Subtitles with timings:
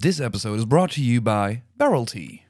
[0.00, 2.44] This episode is brought to you by Barrel Tea.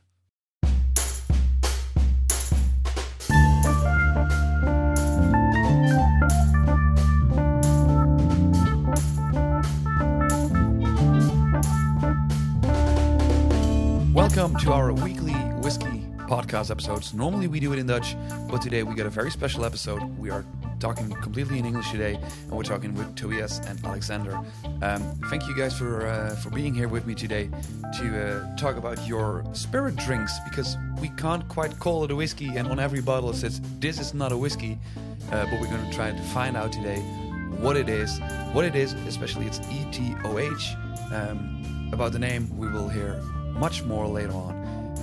[14.12, 17.14] Welcome to our weekly whiskey podcast episodes.
[17.14, 18.14] Normally we do it in Dutch,
[18.50, 20.02] but today we got a very special episode.
[20.18, 20.44] We are
[20.78, 24.36] talking completely in English today, and we're talking with Tobias and Aleksander.
[24.82, 27.50] Um, thank you guys for uh, for being here with me today
[27.98, 32.56] to uh, talk about your spirit drinks because we can't quite call it a whiskey,
[32.56, 34.78] and on every bottle it says this is not a whiskey.
[35.30, 37.00] Uh, but we're going to try to find out today
[37.60, 38.18] what it is,
[38.52, 41.12] what it is, especially its ETOH.
[41.12, 43.20] Um, about the name, we will hear
[43.52, 44.54] much more later on.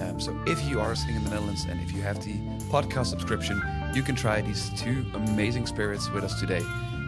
[0.02, 2.34] Um, so if you are sitting in the Netherlands and if you have the
[2.70, 3.62] podcast subscription,
[3.96, 6.62] you can try these two amazing spirits with us today.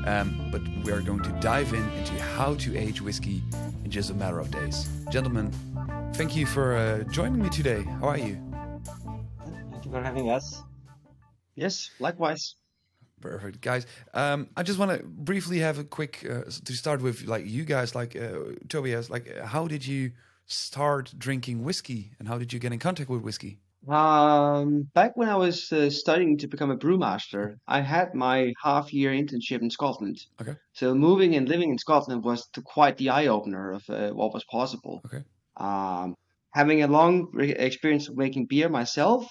[0.06, 3.44] Um, but we are going to dive in into how to age whiskey
[3.84, 4.88] in just a matter of days.
[5.10, 5.52] Gentlemen,
[6.14, 7.84] thank you for uh, joining me today.
[8.00, 8.42] How are you?
[9.72, 10.64] Thank you for having us.
[11.56, 12.56] Yes, likewise.
[13.20, 13.86] Perfect, guys.
[14.14, 17.66] Um, I just want to briefly have a quick uh, to start with, like you
[17.66, 20.12] guys, like uh, Tobias, like uh, how did you
[20.46, 23.60] start drinking whiskey, and how did you get in contact with whiskey?
[23.88, 29.12] Um, back when I was uh, studying to become a brewmaster, I had my half-year
[29.12, 30.18] internship in Scotland.
[30.42, 30.56] Okay.
[30.74, 34.44] So moving and living in Scotland was to quite the eye-opener of uh, what was
[34.52, 35.02] possible.
[35.06, 35.24] Okay.
[35.58, 36.16] Um,
[36.54, 39.26] having a long re- experience of making beer myself,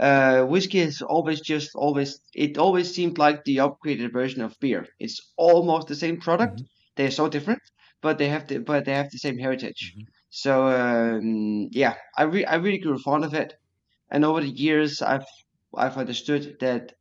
[0.00, 4.86] uh, whiskey is always just always it always seemed like the upgraded version of beer.
[4.98, 6.62] It's almost the same product.
[6.96, 7.62] They're so different,
[8.02, 9.94] but they have the but they have the same heritage.
[9.96, 10.04] Mhm.
[10.30, 13.54] So um, yeah, I re- I really grew fond of it,
[14.10, 15.26] and over the years I've
[15.76, 16.92] I've understood that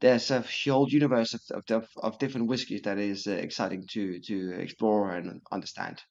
[0.00, 4.20] there's a whole universe of of, of, of different whiskeys that is uh, exciting to
[4.20, 6.02] to explore and understand.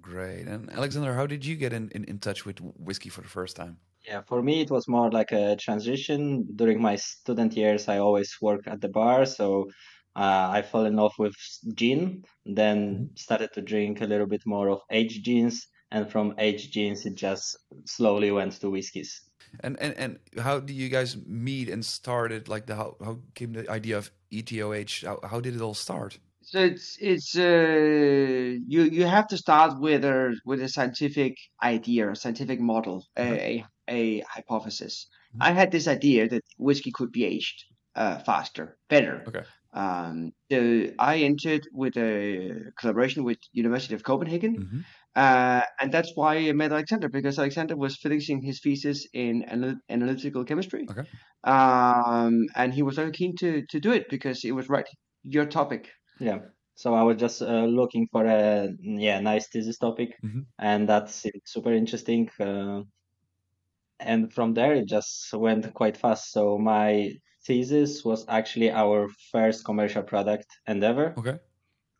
[0.00, 0.48] Great.
[0.48, 3.54] And Aleksander, how did you get in, in, in touch with whiskey for the first
[3.54, 3.78] time?
[4.04, 6.44] Yeah, for me it was more like a transition.
[6.56, 9.68] During my student years, I always worked at the bar, so
[10.16, 11.36] uh, I fell in love with
[11.74, 16.72] gin, then started to drink a little bit more of aged gins, and from aged
[16.72, 19.20] gins it just slowly went to whiskeys.
[19.60, 22.48] And and, and how do you guys meet and started?
[22.48, 25.04] Like the how how came the idea of ETOH?
[25.06, 26.18] How, how did it all start?
[26.42, 32.10] So it's it's uh, you you have to start with a with a scientific idea,
[32.10, 35.06] a scientific model, a a a hypothesis.
[35.34, 35.48] Mhm.
[35.48, 37.64] I had this idea that whiskey could be aged
[37.94, 39.24] uh, faster, better.
[39.28, 39.44] Okay.
[39.74, 40.58] Um, so
[40.98, 44.80] I entered with a collaboration with University of Copenhagen, Mm-hmm.
[45.14, 49.80] Uh, and that's why I met Aleksander because Aleksander was finishing his thesis in anal-
[49.90, 50.86] analytical chemistry.
[50.90, 51.02] Okay.
[51.44, 54.88] Um, and he was very keen to to do it because it was right
[55.24, 55.90] your topic.
[56.18, 56.38] Yeah.
[56.74, 60.46] So I was just uh, looking for a yeah nice thesis topic, Mhm.
[60.58, 62.30] and that's super interesting.
[62.40, 62.82] Uh,
[64.00, 66.32] and from there it just went quite fast.
[66.32, 67.12] So my
[67.46, 71.14] thesis was actually our first commercial product endeavor.
[71.18, 71.38] Okay.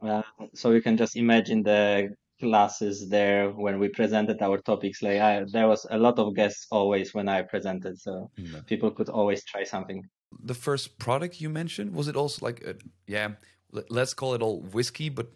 [0.00, 0.23] Uh,
[0.55, 2.09] so you can just imagine the
[2.41, 5.03] classes there when we presented our topics.
[5.03, 8.91] Like I, there was a lot of guests always when I presented, so mm, people
[8.91, 10.03] could always try something.
[10.43, 12.76] The first product you mentioned was it also like a,
[13.06, 13.34] yeah,
[13.70, 15.28] let- let's call it all whiskey, but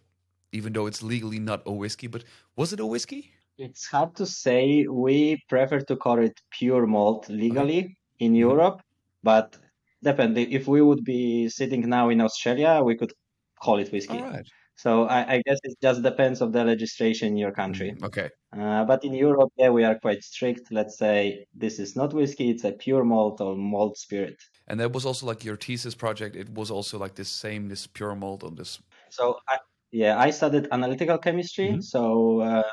[0.53, 2.25] even though it's legally not a whiskey, but
[2.57, 3.33] was it a whiskey?
[3.59, 4.87] It's hard to say.
[4.87, 7.95] We prefer to call it pure malt legally uh-huh.
[8.19, 8.39] in Mhm.
[8.49, 8.81] Europe,
[9.23, 9.59] but
[10.03, 13.13] definitely if we would be sitting now in Australia, we could
[13.61, 14.19] call it whiskey.
[14.19, 14.47] All right.
[14.77, 17.93] So I, I guess it just depends of the legislation in your country.
[17.93, 18.31] Mm, Okay.
[18.57, 20.71] Uh, but in Europe, yeah, we are quite strict.
[20.71, 24.37] Let's say this is not whiskey; it's a pure malt or malt spirit.
[24.69, 26.37] And that was also like your thesis project.
[26.37, 28.81] It was also like this same, this pure malt on this.
[29.11, 29.59] So I,
[29.93, 31.71] yeah, I studied analytical chemistry.
[31.73, 31.83] Mhm.
[31.83, 32.71] So uh,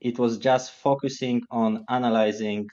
[0.00, 2.68] it was just focusing on analyzing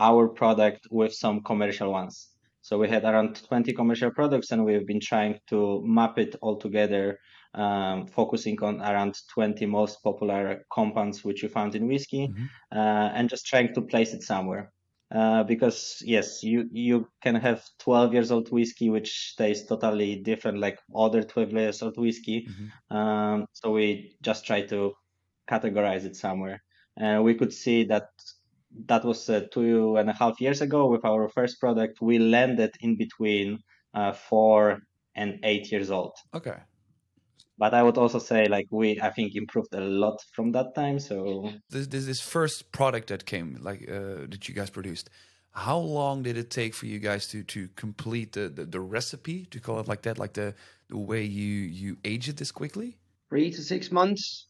[0.00, 2.30] our product with some commercial ones.
[2.62, 6.56] So we had around 20 commercial products, and we've been trying to map it all
[6.56, 7.18] together,
[7.54, 12.50] um, focusing on around 20 most popular compounds which you found in whiskey, Mhm.
[12.72, 14.72] uh, and just trying to place it somewhere.
[15.14, 20.58] Uh, because yes, you you can have 12 years old whiskey which tastes totally different,
[20.58, 22.46] like other 12 years old whiskey.
[22.46, 22.72] Mhm.
[22.90, 24.94] Um, so we just try to
[25.48, 26.62] categorize it somewhere.
[26.96, 28.08] And we could see that
[28.86, 32.00] that was uh, two and a half years ago with our first product.
[32.00, 33.58] We landed in between
[33.94, 34.80] uh, four
[35.14, 36.14] and eight years old.
[36.32, 36.64] Okay.
[37.56, 40.98] But I would also say like we, I think, improved a lot from that time.
[40.98, 45.08] So This this, this first product that came, like uh, that you guys produced.
[45.52, 49.46] How long did it take for you guys to to complete the, the, the recipe
[49.46, 50.54] to call it like that, like the
[50.88, 51.52] the way you
[51.82, 52.98] you age it this quickly?
[53.30, 54.48] Three to six months.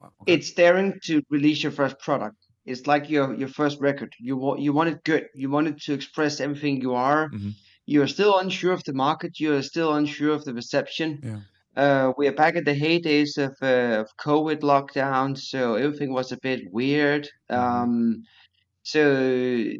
[0.00, 0.34] Wow, okay.
[0.34, 2.36] It's daring to release your first product.
[2.66, 4.12] It's like your your first record.
[4.18, 5.28] You want you want it good.
[5.34, 7.30] You want it to express everything you are.
[7.30, 7.52] Mhm.
[7.86, 9.38] You're still unsure of the market.
[9.38, 11.20] You're still unsure of the reception.
[11.22, 11.40] Yeah.
[11.76, 16.30] Uh, we are back at the heydays of uh, of COVID lockdown, so everything was
[16.30, 17.28] a bit weird.
[17.54, 17.84] Mhm.
[17.84, 18.22] Um,
[18.82, 19.02] so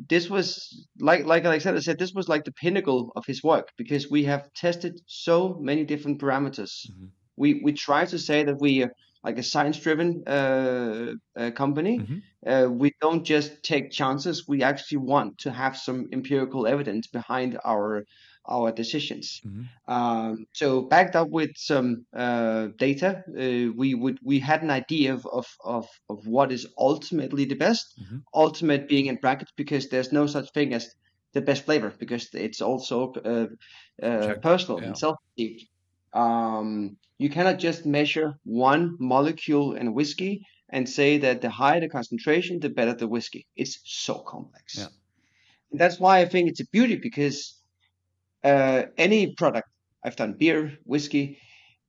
[0.09, 4.11] this was like like Aleksander said, this was like the pinnacle of his work because
[4.11, 6.73] we have tested so many different parameters.
[6.85, 7.13] Mhm.
[7.37, 8.93] We we try to say that we are
[9.25, 12.07] like a science-driven uh, uh, company.
[12.07, 12.23] Mhm.
[12.47, 14.47] Uh, we don't just take chances.
[14.49, 18.05] We actually want to have some empirical evidence behind our
[18.47, 19.41] our decisions.
[19.45, 19.69] Mhm.
[19.89, 25.15] Um, so backed up with some uh, data, uh, we would we had an idea
[25.15, 27.85] of, of of of what is ultimately the best.
[28.01, 28.23] Mhm.
[28.35, 30.89] Ultimate being in brackets because there's no such thing as
[31.33, 33.47] the best flavor because it's also uh,
[34.03, 34.87] uh, personal Yeah.
[34.89, 35.67] and self-perceived.
[36.13, 41.89] Um, you cannot just measure one molecule in whiskey and say that the higher the
[41.89, 43.47] concentration, the better the whiskey.
[43.57, 44.79] It's so complex.
[44.79, 44.89] Yeah.
[45.71, 47.61] And that's why I think it's a beauty because
[48.45, 49.69] uh, any product
[50.05, 51.39] I've done beer, whiskey,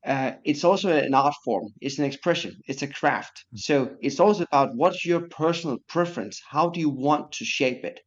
[0.05, 1.67] uh, it's also an art form.
[1.81, 2.55] It's an expression.
[2.67, 3.43] It's a craft.
[3.55, 6.39] So it's also about what's your personal preference.
[6.47, 7.99] How do you want to shape it?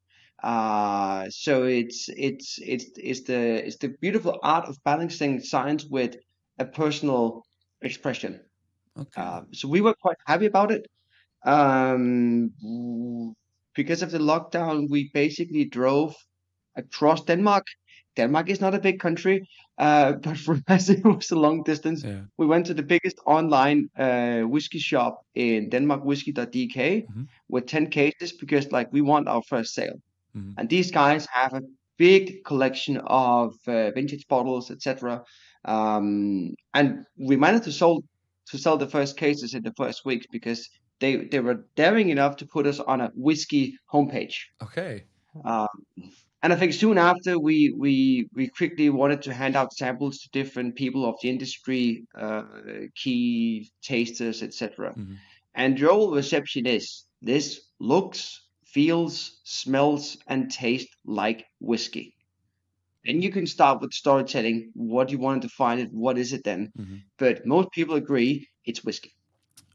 [0.43, 6.15] Uh, so it's it's it's it's the it's the beautiful art of balancing science with
[6.61, 7.43] a personal
[7.83, 8.41] expression.
[8.97, 9.21] Okay.
[9.21, 10.87] Uh, so we were quite happy about it.
[11.45, 12.51] Um,
[13.75, 16.15] because of the lockdown, we basically drove
[16.77, 17.65] across Denmark.
[18.19, 19.37] Denmark is not a big country,
[19.87, 22.09] uh, but for us it was a long distance.
[22.09, 22.21] yeah.
[22.39, 26.77] We went to the biggest online uh, whiskey shop in Denmark, whisky.dk,
[27.07, 27.27] Mhm.
[27.49, 29.97] with 10 cases because like we want our first sale.
[30.37, 30.55] Mhm.
[30.59, 31.63] And these guys have a
[31.99, 35.23] big collection of uh, vintage bottles, etc.
[35.65, 38.01] Um, and we managed to sell
[38.51, 40.61] to sell the first cases in the first weeks because
[41.01, 44.35] they they were daring enough to put us on a whiskey homepage.
[44.63, 45.05] Okay.
[45.45, 45.69] Um,
[46.43, 50.29] and I think soon after we we we quickly wanted to hand out samples to
[50.33, 52.45] different people of the industry, uh,
[52.95, 54.97] key tasters, etc.
[54.97, 55.21] Mhm.
[55.55, 62.15] And the overall reception is this looks, feels, smells, and tastes like whiskey.
[63.05, 64.71] And you can start with storytelling.
[64.75, 65.91] What do you want to define it.
[65.93, 66.73] What is it then?
[66.77, 67.09] Mhm.
[67.19, 69.13] But most people agree it's whiskey.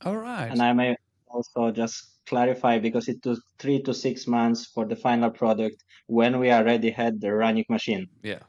[0.01, 0.53] All right.
[0.53, 0.95] And I may
[1.27, 5.77] also just clarify because it took three to six months for the final product
[6.07, 8.07] when we already had the running machine.
[8.23, 8.39] yeah.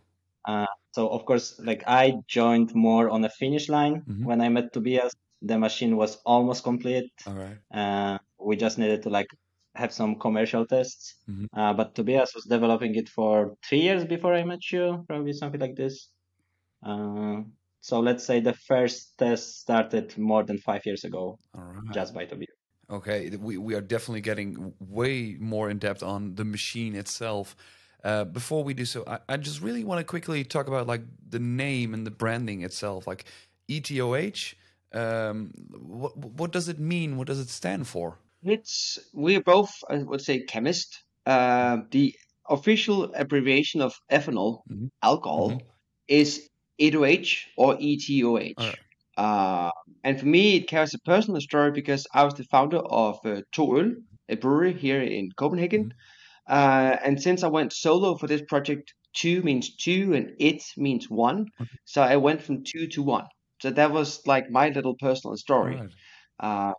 [0.93, 4.25] So of course, like I joined more on the finish line Mhm.
[4.29, 5.13] when I met Tobias.
[5.43, 7.11] The machine was almost complete.
[7.27, 7.59] All right.
[7.81, 9.27] Uh, we just needed to like
[9.75, 11.05] have some commercial tests.
[11.29, 11.47] Mhm.
[11.53, 13.35] Uh, but Tobias was developing it for
[13.67, 15.95] three years before I met you, probably something like this.
[16.83, 17.43] Uh,
[17.81, 21.25] so let's say the first test started more than five years ago,
[21.57, 21.93] All right.
[21.99, 22.54] just by Tobias.
[22.91, 27.57] Okay, we, we are definitely getting way more in depth on the machine itself.
[28.03, 31.03] Uh, before we do so, I, I just really want to quickly talk about like
[31.31, 33.25] the name and the branding itself, like
[33.69, 34.55] ETOH.
[34.93, 37.17] Um, what what does it mean?
[37.17, 38.19] What does it stand for?
[38.43, 41.03] It's we're both, I would say, chemist.
[41.25, 42.15] Uh, the
[42.49, 44.91] official abbreviation of ethanol, Mhm.
[45.03, 45.65] alcohol, Mhm.
[46.07, 46.49] is
[46.79, 48.55] ETOH or ETOH.
[49.17, 49.71] Uh,
[50.03, 53.43] and for me, it carries a personal story because I was the founder of uh,
[53.53, 53.93] To Øl,
[54.29, 55.93] a brewery here in Copenhagen.
[56.49, 61.09] Uh, and since I went solo for this project, two means two and et means
[61.09, 61.47] one.
[61.85, 63.27] So I went from two to one.
[63.63, 65.77] So that was like my little personal story.
[65.77, 65.91] Alright.
[66.41, 66.73] Uh,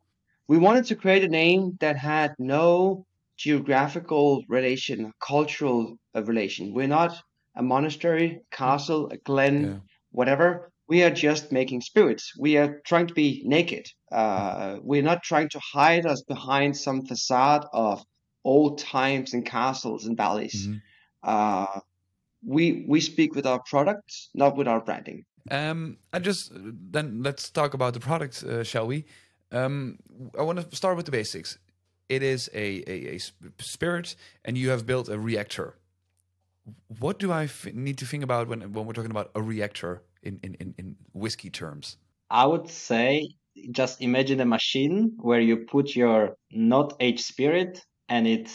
[0.48, 3.06] we wanted to create a name that had no
[3.38, 6.74] geographical relation, cultural uh, relation.
[6.74, 7.18] We're not
[7.56, 9.80] a monastery, castle, a glen, Yeah.
[10.12, 10.72] whatever.
[10.88, 12.34] We are just making spirits.
[12.38, 13.86] We are trying to be naked.
[14.12, 18.04] Uh, we're not trying to hide us behind some facade of
[18.44, 20.68] old times and castles and valleys.
[20.68, 20.82] Mhm.
[21.24, 21.80] Uh,
[22.46, 25.26] we we speak with our products, not with our branding.
[25.50, 26.52] Um, I just
[26.92, 29.06] then let's talk about the product, uh, shall we?
[29.52, 29.98] Um,
[30.38, 31.58] I want to start with the basics.
[32.08, 33.20] It is a, a, a
[33.60, 35.76] spirit, and you have built a reactor.
[37.00, 40.04] What do I f- need to think about when when we're talking about a reactor
[40.26, 41.98] in in, in, in whiskey terms?
[42.30, 43.30] I would say
[43.72, 48.50] just imagine a machine where you put your not aged spirit and it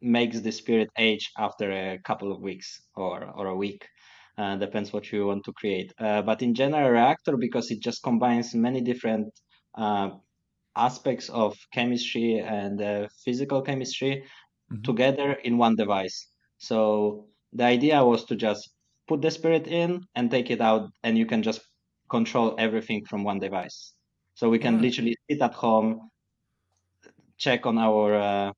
[0.00, 3.86] makes the spirit age after a couple of weeks or, or a week.
[4.38, 5.92] Uh, depends what you want to create.
[5.98, 9.28] Uh, but in general, reactor, because it just combines many different
[9.76, 10.10] uh,
[10.76, 14.24] aspects of chemistry and uh, physical chemistry
[14.72, 14.82] Mhm.
[14.84, 16.28] together in one device.
[16.58, 18.70] So the idea was to just
[19.08, 21.60] put the spirit in and take it out, and you can just
[22.08, 23.94] control everything from one device.
[24.34, 24.90] So we can Alright.
[24.90, 26.10] literally sit at home,
[27.36, 28.52] check on our uh,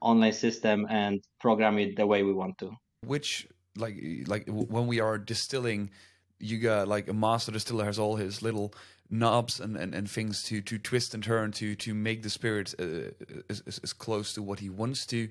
[0.00, 2.70] online system, and program it the way we want to.
[3.06, 5.90] Which like like w- when we are distilling,
[6.38, 8.72] you got like a master distiller has all his little
[9.10, 12.74] knobs and, and, and things to, to twist and turn to to make the spirit
[12.78, 13.10] uh,
[13.48, 15.28] as, as, as close to what he wants to.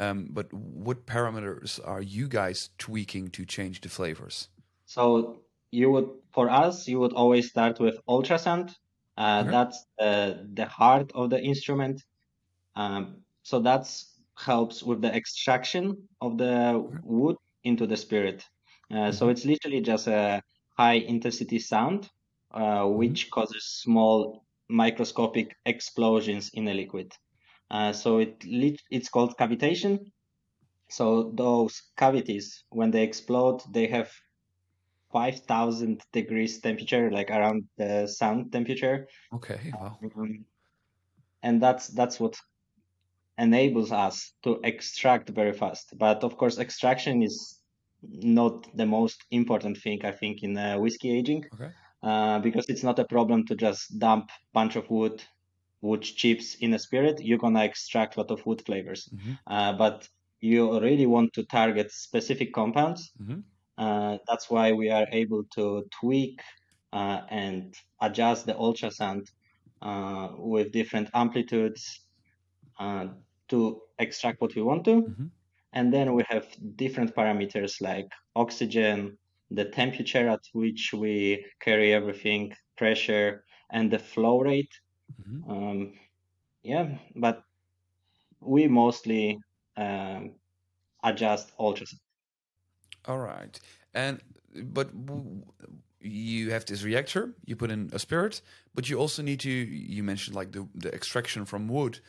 [0.00, 4.48] Um, but what parameters are you guys tweaking to change the flavors?
[4.86, 8.74] So you would, for us, you would always start with ultrasound.
[9.16, 9.50] Uh, Okay.
[9.50, 12.02] That's uh, the heart of the instrument.
[12.76, 13.92] Um, so that
[14.36, 18.44] helps with the extraction of the wood into the spirit.
[18.90, 20.42] Uh, so it's literally just a
[20.78, 22.10] high intensity sound,
[22.52, 27.12] uh, which causes small microscopic explosions in a liquid.
[27.70, 29.98] Uh, so it lit- it's called cavitation.
[30.90, 34.12] So those cavities, when they explode, they have
[35.12, 39.08] 5,000 degrees temperature, like around the sound temperature.
[39.32, 39.98] Okay, wow.
[40.02, 40.46] Um,
[41.42, 42.36] and that's that's what
[43.38, 45.94] enables us to extract very fast.
[45.98, 47.60] But of course, extraction is
[48.02, 51.70] not the most important thing, I think, in uh, whiskey aging, Okay.
[52.02, 55.22] uh, because it's not a problem to just dump bunch of wood,
[55.82, 57.20] wood chips in a spirit.
[57.22, 59.38] You're gonna extract a lot of wood flavors, Mhm.
[59.46, 60.08] uh, but
[60.40, 63.12] you really want to target specific compounds.
[63.20, 63.44] Mhm.
[63.78, 66.40] Uh, that's why we are able to tweak
[66.92, 69.24] uh, and adjust the ultrasound
[69.82, 72.06] uh, with different amplitudes
[72.78, 73.08] uh,
[73.48, 75.02] to extract what we want to.
[75.02, 75.30] Mhm.
[75.72, 76.46] And then we have
[76.76, 79.18] different parameters like oxygen,
[79.50, 84.72] the temperature at which we carry everything, pressure, and the flow rate.
[85.18, 85.44] Mhm.
[85.50, 85.98] Um,
[86.62, 87.44] yeah, but
[88.40, 89.38] we mostly
[89.76, 90.34] um,
[91.02, 92.00] adjust ultrasound.
[93.06, 93.58] All right.
[93.94, 94.20] And
[94.54, 95.42] but w-
[96.00, 98.40] you have this reactor, you put in a spirit,
[98.74, 102.00] but you also need to you mentioned like the the extraction from wood.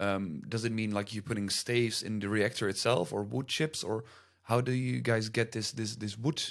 [0.00, 3.84] Um, does it mean like you're putting staves in the reactor itself or wood chips
[3.84, 4.04] or
[4.42, 6.42] how do you guys get this this this wood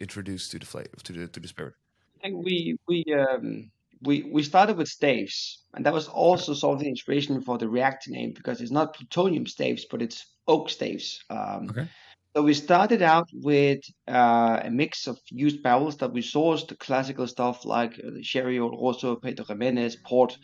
[0.00, 1.74] introduced to the flavor to the to the spirit?
[2.18, 3.70] I think we we um,
[4.02, 7.68] we we started with staves, and that was also sort of the inspiration for the
[7.68, 11.24] reactor name because it's not plutonium staves, but it's oak staves.
[11.30, 11.88] Um, Okay.
[12.36, 16.76] So we started out with uh, a mix of used barrels that we sourced, the
[16.76, 20.38] classical stuff like uh, the sherry, Oloroso, Pedro Ximénez, port,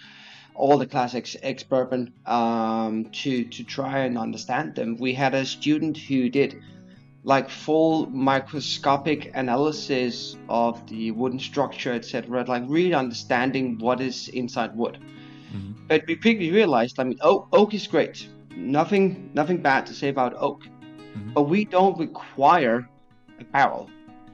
[0.54, 4.96] all the classics, ex bourbon, um, to to try and understand them.
[4.96, 6.60] We had a student who did
[7.24, 14.76] like full microscopic analysis of the wooden structure, etc., like really understanding what is inside
[14.76, 14.98] wood.
[15.54, 15.74] Mhm.
[15.88, 18.28] But we quickly realized, I mean, oak, oak is great.
[18.56, 21.34] Nothing, nothing bad to say about oak, Mhm.
[21.34, 22.88] but we don't require
[23.40, 23.88] a barrel.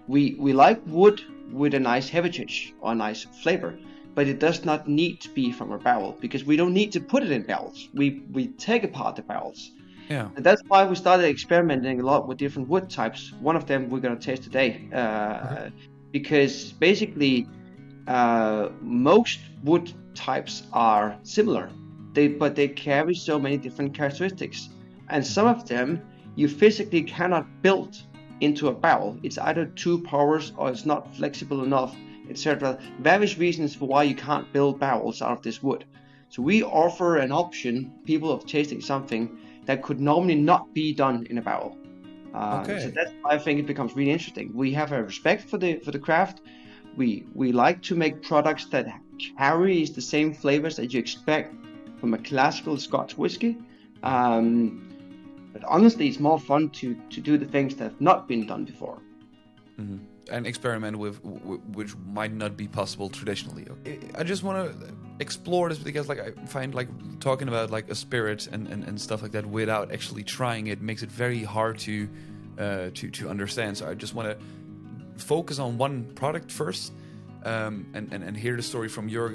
[0.08, 3.78] We we like wood with a nice heritage or a nice flavor,
[4.16, 7.00] but it does not need to be from a barrel because we don't need to
[7.00, 7.88] put it in barrels.
[7.94, 9.70] We we take apart the barrels.
[10.10, 10.28] Yeah.
[10.34, 13.32] And that's why we started experimenting a lot with different wood types.
[13.40, 15.70] One of them we're going to taste today, uh,
[16.10, 17.46] because basically
[18.08, 21.70] uh, most wood types are similar,
[22.12, 24.70] they but they carry so many different characteristics,
[25.10, 26.02] and some of them
[26.34, 27.96] you physically cannot build
[28.40, 29.16] into a barrel.
[29.22, 31.94] It's either too porous or it's not flexible enough,
[32.28, 32.80] etc.
[32.98, 35.84] Various reasons for why you can't build barrels out of this wood.
[36.30, 41.26] So we offer an option, people of tasting something that could normally not be done
[41.30, 41.76] in a barrel.
[42.34, 42.78] Um, Okay.
[42.80, 44.52] So that's why I think it becomes really interesting.
[44.54, 46.40] We have a respect for the for the craft.
[46.96, 48.86] We we like to make products that
[49.36, 51.54] carries the same flavors that you expect
[51.98, 53.58] from a classical Scotch whiskey.
[54.02, 54.88] Um,
[55.52, 58.64] but honestly, it's more fun to to do the things that have not been done
[58.64, 58.98] before.
[59.78, 59.98] Mhm.
[60.30, 63.66] And experiment with which might not be possible traditionally.
[64.14, 66.88] I- just want to explore this because, like, I find like
[67.20, 70.80] talking about like a spirit and, and, and stuff like that without actually trying it
[70.80, 72.08] makes it very hard to
[72.58, 73.76] uh, to to understand.
[73.78, 74.36] So I just want to
[75.24, 76.92] focus on one product first
[77.44, 79.28] um, and, and and hear the story from your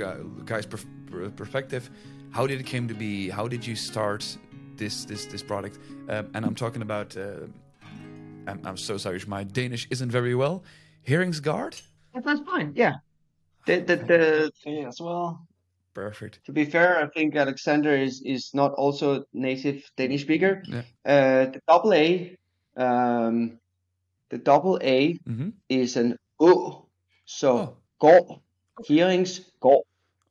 [0.45, 1.89] guys' per- perspective.
[2.31, 3.29] How did it came to be?
[3.29, 4.37] How did you start
[4.77, 5.79] this this this product?
[6.09, 7.17] Um, and I'm talking about.
[7.17, 7.47] Uh,
[8.47, 10.63] I'm, I'm so sorry, my Danish isn't very well.
[11.07, 11.81] Heringsgard?
[12.13, 12.73] That's fine.
[12.75, 12.95] Yeah.
[13.65, 15.45] The, the, the, Okay, as well.
[15.93, 16.43] Perfect.
[16.45, 20.61] to be fair, I think Aleksander is, is not also native Danish speaker.
[20.67, 20.81] Yeah.
[21.05, 22.37] Uh, the double A,
[22.75, 23.57] um,
[24.29, 26.85] the double A hmm is an O.
[27.25, 27.77] So Oh.
[27.99, 28.41] går,
[28.85, 29.81] hearings, går.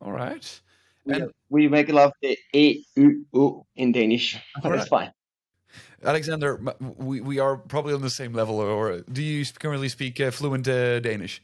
[0.03, 0.61] All right.
[1.07, 4.39] We, And- we make a lot of the E, U, O in Danish.
[4.63, 5.13] But All it's fine.
[6.05, 10.31] Aleksander, we, we are probably on the same level, or do you currently speak uh,
[10.31, 11.43] fluent uh, Danish?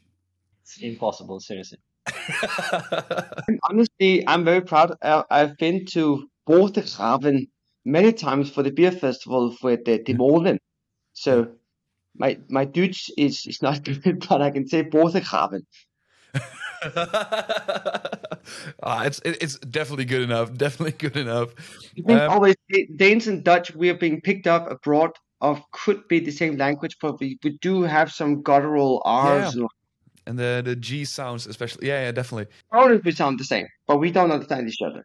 [0.63, 1.79] It's impossible, seriously.
[3.69, 4.95] Honestly, I'm very proud.
[5.01, 7.47] Uh, I've been to Bodegraven
[7.85, 10.59] many times for the beer festival with the De Molen.
[11.13, 11.51] So
[12.15, 15.61] my my Dutch is, is not good, but I can say Bodegraven.
[18.83, 20.53] ah, it's it- it's definitely good enough.
[20.57, 21.49] Definitely good enough.
[21.97, 25.11] I think Um, always Da- Danes and Dutch we are being picked up abroad
[25.41, 29.55] of could be the same language, but we, we do have some guttural R's.
[29.55, 29.65] Yeah.
[30.27, 31.87] and the the G sounds, especially.
[31.87, 32.47] Yeah, yeah, definitely.
[32.71, 35.03] Probably we sound the same, but we don't understand each other.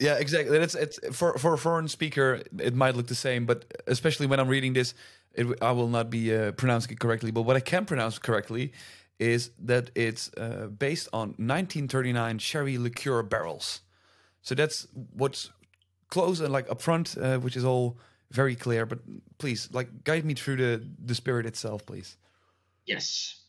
[0.00, 0.58] Yeah, exactly.
[0.58, 4.40] It's it's for for a foreign speaker, it might look the same, but especially when
[4.40, 4.94] I'm reading this,
[5.34, 7.30] it, I will not be uh, pronouncing it correctly.
[7.30, 8.72] But what I can pronounce correctly
[9.18, 13.80] is that it's uh, based on 1939 sherry liqueur barrels.
[14.42, 15.50] So that's what's
[16.08, 17.98] close and like up front, uh, which is all
[18.30, 18.86] very clear.
[18.86, 18.98] But
[19.38, 22.16] please, like, guide me through the the spirit itself, please.
[22.86, 23.40] Yes.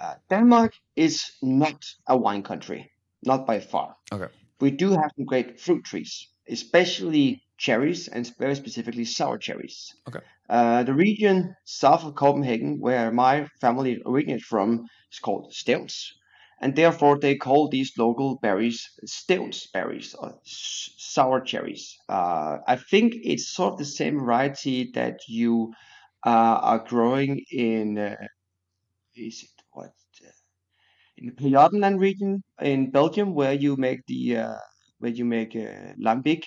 [0.00, 2.90] Uh, Denmark is not a wine country,
[3.22, 3.96] not by far.
[4.12, 4.32] Okay.
[4.60, 9.94] We do have some great fruit trees, especially cherries and very specifically sour cherries.
[10.08, 10.20] Okay.
[10.48, 15.96] Uh, the region south of Copenhagen, where my family originates from, is called Stevns,
[16.60, 21.96] and therefore they call these local berries Stevns berries or s- sour cherries.
[22.08, 25.72] Uh, I think it's sort of the same variety that you
[26.26, 27.98] uh, are growing in.
[27.98, 28.16] Uh,
[29.14, 29.94] is it what?
[30.24, 30.30] Uh,
[31.16, 34.58] in the Pajottenland region in Belgium, where you make the uh,
[34.98, 36.44] where you make uh, lambic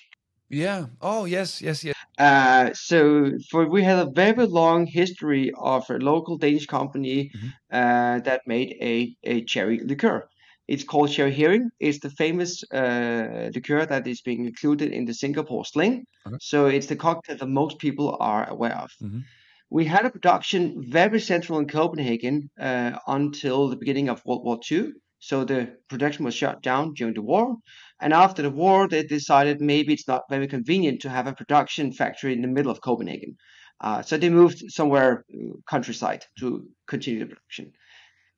[0.49, 0.87] Yeah.
[1.01, 1.95] Oh yes, yes, yes.
[2.17, 7.51] uh, so for we had a very long history of a local Danish company Mhm.
[7.71, 10.27] uh, that made a, a cherry liqueur.
[10.67, 11.69] It's called Cherry Heering.
[11.79, 16.05] It's the famous uh, liqueur that is being included in the Singapore Sling.
[16.27, 16.37] Okay.
[16.41, 18.91] So it's the cocktail that most people are aware of.
[19.01, 19.23] Mhm.
[19.69, 24.59] We had a production very central in Copenhagen uh, until the beginning of World War
[24.59, 24.93] II.
[25.19, 27.57] So the production was shut down during the war.
[28.01, 31.91] And after the war, they decided maybe it's not very convenient to have a production
[31.91, 33.35] factory in the middle of Copenhagen.
[33.81, 37.71] Uh, so they moved somewhere uh, countryside to continue the production.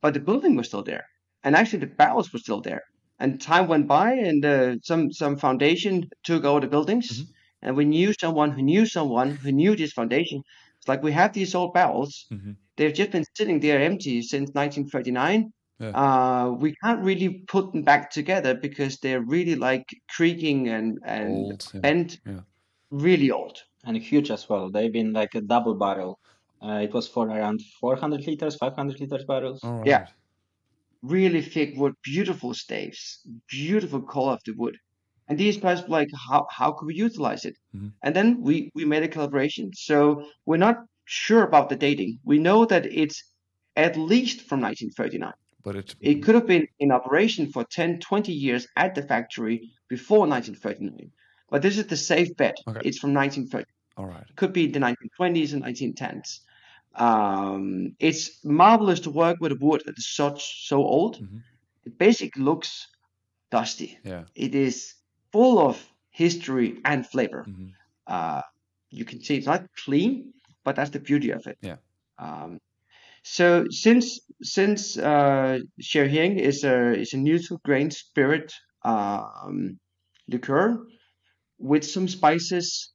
[0.01, 1.05] But the building was still there,
[1.43, 2.83] and actually the barrels were still there.
[3.19, 7.27] And time went by, and uh, some some foundation took over the buildings, Mhm.
[7.63, 10.41] and we knew someone who knew someone who knew this foundation.
[10.77, 12.27] It's like we have these old barrels.
[12.31, 12.57] Mhm.
[12.77, 15.89] They've just been sitting there empty since 1939 Yeah.
[16.03, 21.31] uh, we can't really put them back together because they're really like creaking and and
[21.33, 21.71] Old.
[21.73, 21.79] Yeah.
[21.81, 22.41] bent, Yeah.
[22.91, 23.57] really old.
[23.83, 24.69] and huge as well.
[24.69, 26.19] They've been like a double barrel.
[26.61, 29.59] Uh, it was for around 400 liters, 500 liters barrels.
[29.63, 29.87] All right.
[29.87, 30.05] Yeah.
[31.01, 34.77] Really thick wood, beautiful staves, beautiful color of the wood.
[35.27, 37.55] And these guys were like, how how could we utilize it?
[37.75, 37.91] Mhm.
[38.03, 39.71] And then we we made a collaboration.
[39.73, 42.19] So we're not sure about the dating.
[42.23, 43.17] We know that it's
[43.75, 45.33] at least from 1939.
[45.63, 45.95] But it.
[45.99, 51.11] It could have been in operation for 10, 20 years at the factory before 1939.
[51.49, 52.55] But this is the safe bet.
[52.67, 52.81] Okay.
[52.83, 53.65] It's from 1930.
[53.97, 54.23] All right.
[54.35, 56.39] Could be the 1920s and 1910s.
[56.95, 61.21] Um, it's marvelous to work with a wood that is such so old.
[61.21, 61.41] Mhm.
[61.85, 62.87] It basically looks
[63.49, 63.99] dusty.
[64.03, 64.25] Yeah.
[64.35, 64.95] It is
[65.31, 65.75] full of
[66.09, 67.45] history and flavor.
[67.47, 67.71] Mhm.
[68.07, 68.41] Uh,
[68.89, 71.57] you can see it's not clean, but that's the beauty of it.
[71.61, 71.77] Yeah.
[72.17, 72.59] Um,
[73.23, 79.79] so since since uh, is a is a neutral grain spirit um,
[80.27, 80.77] liqueur
[81.59, 82.91] with some spices,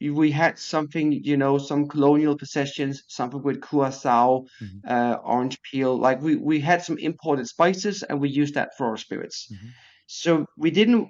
[0.00, 4.80] we had something you know some colonial possessions, something with curacao, Mhm.
[4.88, 5.96] uh, orange peel.
[5.98, 9.48] Like we we had some imported spices and we used that for our spirits.
[9.52, 9.70] Mhm.
[10.06, 11.08] So we didn't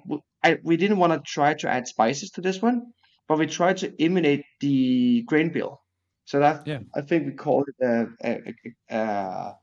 [0.63, 2.81] we didn't want to try to add spices to this one,
[3.27, 5.81] but we tried to imitate the grain bill.
[6.27, 6.79] So that Yeah.
[6.93, 8.53] I think we call it a, a,
[8.91, 9.55] a,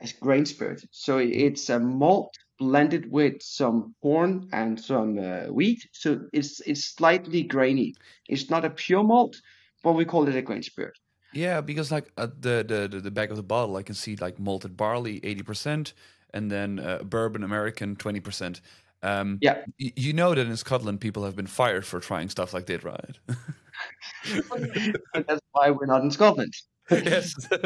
[0.00, 0.84] a, grain spirit.
[0.90, 5.88] So it's a malt blended with some corn and some uh, wheat.
[5.92, 7.94] So it's it's slightly grainy.
[8.28, 9.40] It's not a pure malt,
[9.82, 10.98] but we call it a grain spirit.
[11.32, 14.14] Yeah, because like at the, the the the back of the bottle, I can see
[14.16, 15.94] like malted barley eighty percent,
[16.34, 18.60] and then uh, bourbon American twenty percent.
[19.04, 19.64] Um, Yeah.
[19.78, 22.82] y- you know that in Scotland, people have been fired for trying stuff like that,
[22.84, 23.18] right?
[25.26, 26.52] that's why we're not in Scotland.
[26.90, 27.34] yes.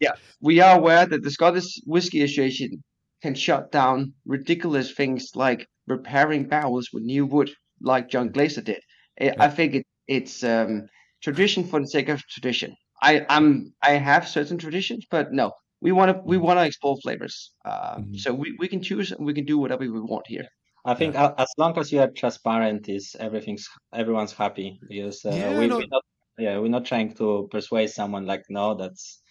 [0.00, 2.84] Yeah, we are aware that the Scottish Whisky Association
[3.20, 8.80] can shut down ridiculous things like repairing barrels with new wood, like John Glaser did.
[9.20, 10.86] I, I think it, it's um,
[11.20, 12.76] tradition for the sake of tradition.
[13.02, 16.96] I I'm I have certain traditions, but no, we want to we want to explore
[17.02, 17.52] flavors.
[17.64, 18.18] Uh, Mhm.
[18.18, 20.48] So we, we can choose and we can do whatever we want here.
[20.84, 25.34] I think a- as long as you are transparent, is everything's everyone's happy because uh,
[25.36, 26.04] Yeah, we, no- we're not
[26.38, 29.22] yeah we're not trying to persuade someone like no that's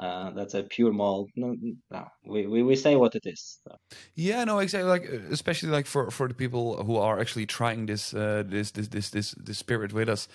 [0.00, 1.26] Uh, that's a pure malt.
[1.34, 1.56] No,
[1.90, 3.58] no, we, we, we say what it is.
[3.64, 3.74] So.
[4.14, 4.88] Yeah, no, exactly.
[4.90, 8.70] Like uh, especially like for for the people who are actually trying this uh, this
[8.70, 10.28] this this this this spirit with us.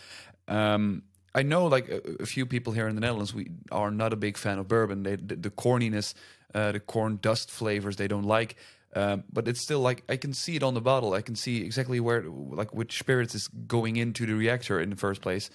[0.48, 1.04] Um,
[1.36, 4.16] I know like a, a few people here in the Netherlands we are not a
[4.16, 5.04] big fan of bourbon.
[5.04, 6.14] They the, the corniness,
[6.54, 8.56] uh, the corn dust flavors they don't like.
[8.96, 11.14] Um, but it's still like I can see it on the bottle.
[11.14, 14.96] I can see exactly where like which spirits is going into the reactor in the
[14.96, 15.50] first place.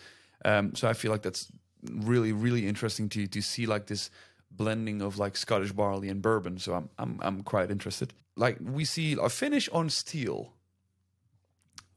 [0.45, 1.47] Um, so I feel like that's
[1.83, 4.11] really really interesting to to see like this
[4.51, 6.59] blending of like Scottish barley and bourbon.
[6.59, 8.13] So I'm I'm I'm quite interested.
[8.37, 10.55] Like we see a finish on steel.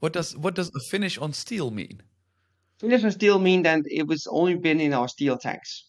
[0.00, 2.02] What does what does a finish on steel mean?
[2.82, 5.88] Finish on steel mean that it was only been in our steel tanks.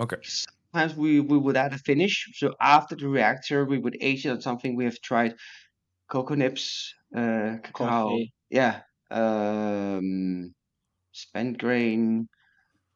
[0.00, 0.18] Okay.
[0.22, 2.28] Sometimes we, we would add a finish.
[2.34, 5.34] So after the reactor, we would age it on something we have tried
[6.10, 8.34] cocoa nibs, uh, cacao, Coffee.
[8.50, 10.54] yeah, um,
[11.12, 12.28] spent grain.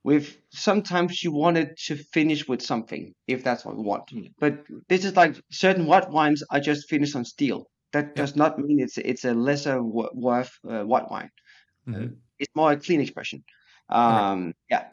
[0.04, 4.08] With sometimes you wanted to finish with something if that's what you want.
[4.12, 4.32] Mm.
[4.38, 7.66] But this is like certain white wines are just finished on steel.
[7.92, 8.22] That Yeah.
[8.22, 11.30] does not mean it's it's a lesser wo- worth uh, white wine.
[11.88, 12.16] Mhm.
[12.38, 13.44] It's more a clean expression.
[13.90, 14.32] right.
[14.32, 14.86] Um, yeah.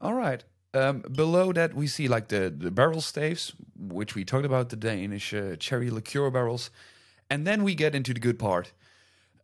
[0.00, 0.44] All right.
[0.74, 4.76] Um, below that, we see like the, the barrel staves, which we talked about, the
[4.76, 6.70] Danish uh, cherry liqueur barrels.
[7.30, 8.72] And then we get into the good part.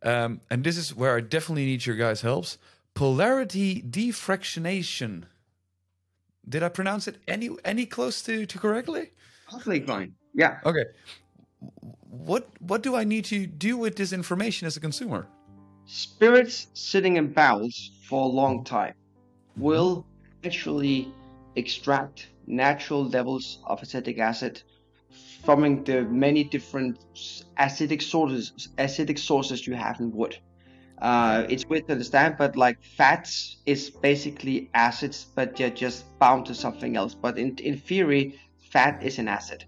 [0.03, 2.59] Um, and this is where I definitely need your guys' helps.
[2.95, 5.25] Polarity defractionation.
[6.49, 9.13] Did I pronounce it any any close to, to correctly?
[9.49, 10.15] Perfectly fine.
[10.35, 10.59] Yeah.
[10.67, 10.85] Okay.
[12.11, 15.29] What what do I need to do with this information as a consumer?
[15.87, 18.95] Spirits sitting in barrels for a long time
[19.57, 20.07] will
[20.45, 21.13] actually
[21.57, 24.63] extract natural levels of acetic acid
[25.45, 26.99] from the many different
[27.59, 30.37] acidic sources acidic sources you have in wood.
[31.01, 36.47] Uh, it's weird to understand, but like fats is basically acids, but they're just bound
[36.47, 37.15] to something else.
[37.15, 38.41] But in in theory,
[38.71, 39.65] fat is an acid.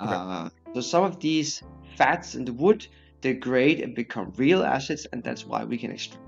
[0.00, 0.12] Okay.
[0.14, 1.62] Uh, so some of these
[1.96, 2.86] fats in the wood
[3.20, 6.22] degrade and become real acids, and that's why we can extract.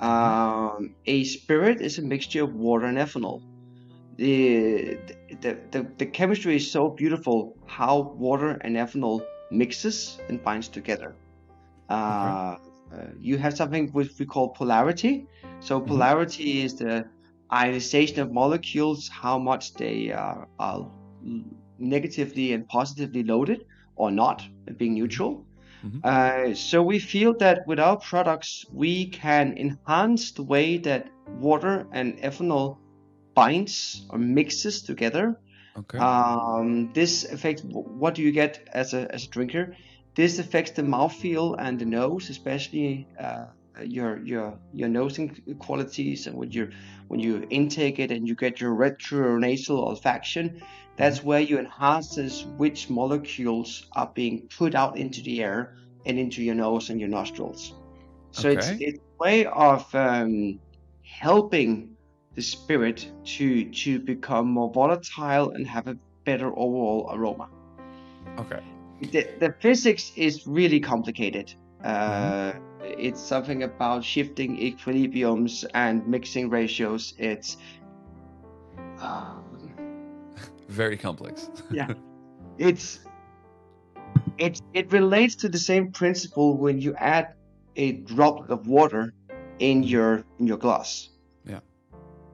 [0.00, 3.40] Um, a spirit is a mixture of water and ethanol.
[4.16, 4.98] The,
[5.40, 11.14] the, the, the chemistry is so beautiful how water and ethanol mixes and binds together.
[11.88, 12.56] Uh, uh,
[13.20, 15.26] you have something which we call polarity.
[15.60, 15.86] So Mhm.
[15.86, 17.04] polarity is the
[17.52, 20.90] ionization of molecules, how much they are, are
[21.78, 23.60] negatively and positively loaded
[23.96, 24.44] or not,
[24.78, 25.44] being neutral.
[25.84, 26.00] Mhm.
[26.04, 31.08] Uh, so we feel that with our products, we can enhance the way that
[31.40, 32.78] water and ethanol
[33.34, 35.40] binds or mixes together.
[35.76, 35.98] Okay.
[35.98, 39.76] Um, this affects what do you get as a, as a drinker.
[40.14, 43.46] This affects the mouthfeel and the nose, especially uh,
[43.82, 46.70] your your your nosing qualities, and when you
[47.08, 50.62] when you intake it and you get your retronasal olfaction,
[50.96, 56.42] that's where you enhances which molecules are being put out into the air and into
[56.42, 57.74] your nose and your nostrils.
[58.32, 60.60] So it's it's a way of um,
[61.02, 61.96] helping
[62.34, 67.48] the spirit to to become more volatile and have a better overall aroma.
[68.38, 68.60] okay.
[69.00, 71.54] The, the physics is really complicated.
[71.84, 72.60] Uh, Mm-hmm.
[72.98, 77.14] It's something about shifting equilibriums and mixing ratios.
[77.18, 77.56] It's
[79.00, 79.34] uh,
[80.68, 81.48] Very complex.
[81.70, 81.88] yeah,
[82.58, 83.00] it's
[84.38, 87.34] it it relates to the same principle when you add
[87.76, 89.12] a drop of water
[89.58, 91.08] in your in your glass.
[91.44, 91.60] Yeah.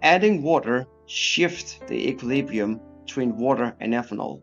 [0.02, 4.42] Adding water shifts the equilibrium between water and ethanol,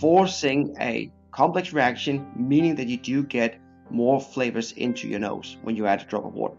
[0.00, 3.58] forcing a complex reaction, meaning that you do get
[3.92, 6.56] more flavors into your nose when you add a drop of water.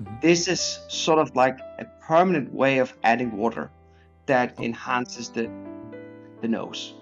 [0.00, 0.20] Mhm.
[0.20, 3.70] This is sort of like a permanent way of adding water
[4.26, 5.50] that enhances the
[6.40, 6.94] the nose.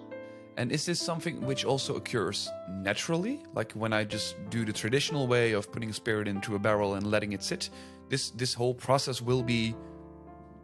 [0.57, 3.43] And is this something which also occurs naturally?
[3.55, 7.07] Like when I just do the traditional way of putting spirit into a barrel and
[7.07, 7.69] letting it sit,
[8.09, 9.75] this this whole process will be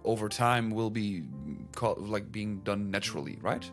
[0.05, 1.25] over time will be
[1.75, 3.71] called, like being done naturally, right?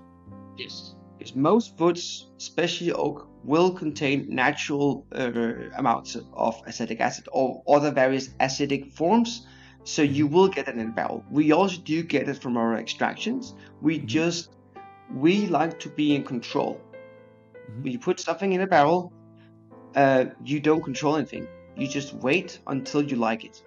[0.58, 0.96] Yes.
[1.18, 5.32] Because most woods, especially oak, will contain natural uh,
[5.78, 9.46] amounts of acetic acid or other various acidic forms.
[9.84, 11.24] So you will get it in a barrel.
[11.32, 13.56] We also do get it from our extractions.
[13.82, 14.06] We Mhm.
[14.06, 14.50] just
[15.16, 16.80] we like to be in control.
[17.70, 17.84] Mhm.
[17.84, 19.12] When you put something in a barrel,
[19.96, 21.48] uh, you don't control anything.
[21.76, 23.64] You just wait until you like it.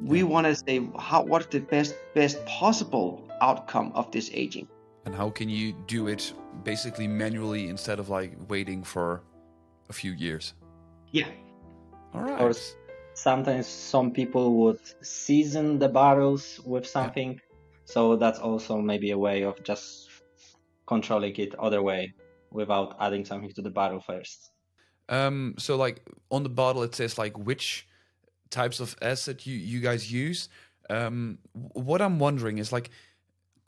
[0.00, 4.68] We want to say how what's the best best possible outcome of this aging.
[5.04, 9.22] And how can you do it basically manually instead of like waiting for
[9.88, 10.54] a few years?
[11.12, 11.28] Yeah.
[12.14, 12.40] All right.
[12.40, 12.52] Or
[13.14, 17.40] sometimes some people would season the barrels with something
[17.84, 20.08] So that's also maybe a way of just
[20.86, 22.14] controlling it other way
[22.50, 24.50] without adding something to the bottle first.
[25.08, 27.86] Um, so like on the bottle it says like which
[28.50, 30.48] types of acid you you guys use.
[30.88, 32.90] Um, what I'm wondering is like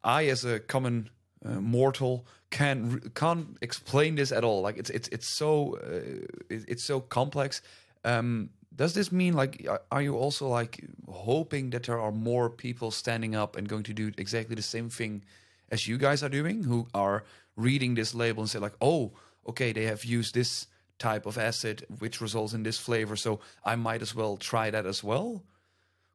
[0.02, 1.10] I as a common
[1.44, 4.62] uh, mortal can can't explain this at all.
[4.62, 7.62] Like it's it's it's so uh, it's so complex.
[8.04, 12.90] Um, does this mean like are you also like hoping that there are more people
[12.90, 15.24] standing up and going to do exactly the same thing
[15.70, 17.24] as you guys are doing, who are
[17.56, 19.12] reading this label and say like, oh,
[19.48, 20.66] okay, they have used this
[20.98, 24.86] type of acid which results in this flavor, so I might as well try that
[24.86, 25.42] as well?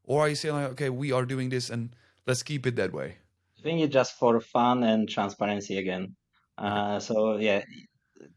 [0.03, 2.93] Or are you saying like, okay, we are doing this and let's keep it that
[2.93, 3.17] way?
[3.61, 6.15] I think it's just for fun and transparency again.
[6.57, 7.61] Uh, so yeah,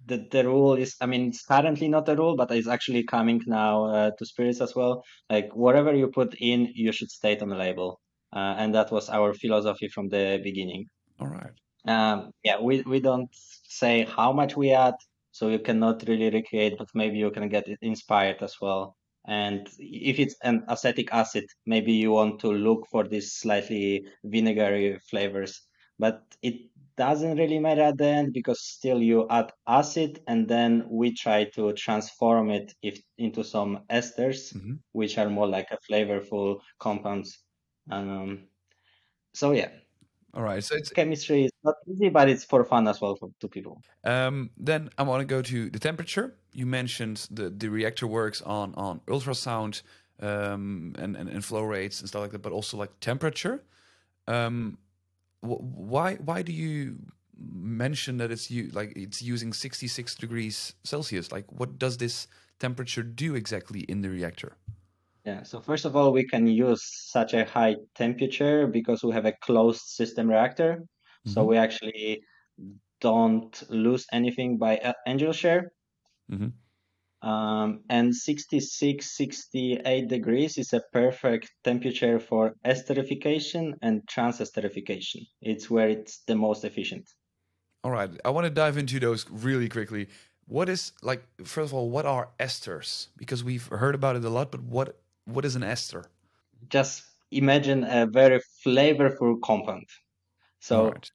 [0.07, 3.41] the the rule is, I mean, it's currently not a rule, but it's actually coming
[3.47, 5.03] now uh, to spirits as well.
[5.31, 8.01] Like whatever you put in, you should state on the label,
[8.37, 10.87] uh, and that was our philosophy from the beginning.
[11.21, 11.55] All right.
[11.87, 14.95] Um, yeah, we we don't say how much we add,
[15.31, 18.95] so you cannot really recreate, but maybe you can get inspired as well.
[19.27, 24.99] And if it's an acetic acid, maybe you want to look for these slightly vinegary
[25.09, 25.63] flavors,
[25.99, 26.57] but it
[26.97, 31.45] doesn't really matter at the end because still you add acid and then we try
[31.55, 34.75] to transform it if, into some esters, mm-hmm.
[34.93, 37.39] which are more like a flavorful compounds.
[37.91, 38.45] Um,
[39.33, 39.71] so yeah.
[40.35, 40.63] All right.
[40.63, 43.81] So it's chemistry is not easy, but it's for fun as well for two people.
[44.05, 46.35] Um, then I want to go to the temperature.
[46.53, 49.83] You mentioned the the reactor works on on ultrasound
[50.21, 53.63] um, and, and, and flow rates and stuff like that, but also like temperature.
[54.27, 54.79] Um,
[55.41, 56.97] why why do you
[57.37, 61.33] mention that it's you like it's using 66 degrees Celsius?
[61.33, 64.57] Like, what does this temperature do exactly in the reactor?
[65.25, 69.25] Yeah, so first of all, we can use such a high temperature because we have
[69.25, 70.85] a closed system reactor.
[71.27, 71.33] Mm-hmm.
[71.33, 72.23] So we actually
[73.01, 75.73] don't lose anything by angel share.
[76.31, 76.49] Mm-hmm.
[77.27, 85.27] Um, and 66, 68 degrees is a perfect temperature for esterification and transesterification.
[85.41, 87.09] It's where it's the most efficient.
[87.83, 88.11] All right.
[88.25, 90.09] I want to dive into those really quickly.
[90.47, 93.09] What is like first of all, what are esters?
[93.17, 96.05] Because we've heard about it a lot, but what what is an ester?
[96.69, 99.87] Just imagine a very flavorful compound.
[100.65, 101.11] So right.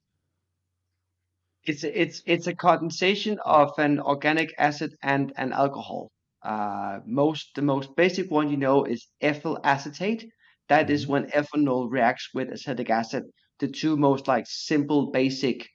[1.64, 6.12] it's it's it's a condensation of an organic acid and an alcohol.
[6.44, 10.30] Uh, most the most basic one you know is ethyl acetate.
[10.68, 10.94] That mm-hmm.
[10.94, 13.24] is when ethanol reacts with acetic acid,
[13.58, 15.68] the two most like simple basic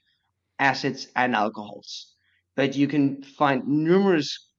[0.61, 2.15] acids and alcohols.
[2.55, 4.51] But you can find numerous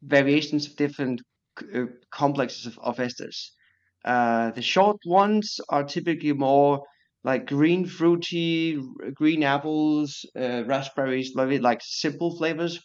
[0.00, 1.20] variations of different
[1.60, 3.50] uh, complexes of, of esters.
[4.06, 6.82] Uh, the short ones are typically more
[7.24, 8.78] like green fruity,
[9.14, 12.80] green apples, uh, raspberries, very like simple flavors.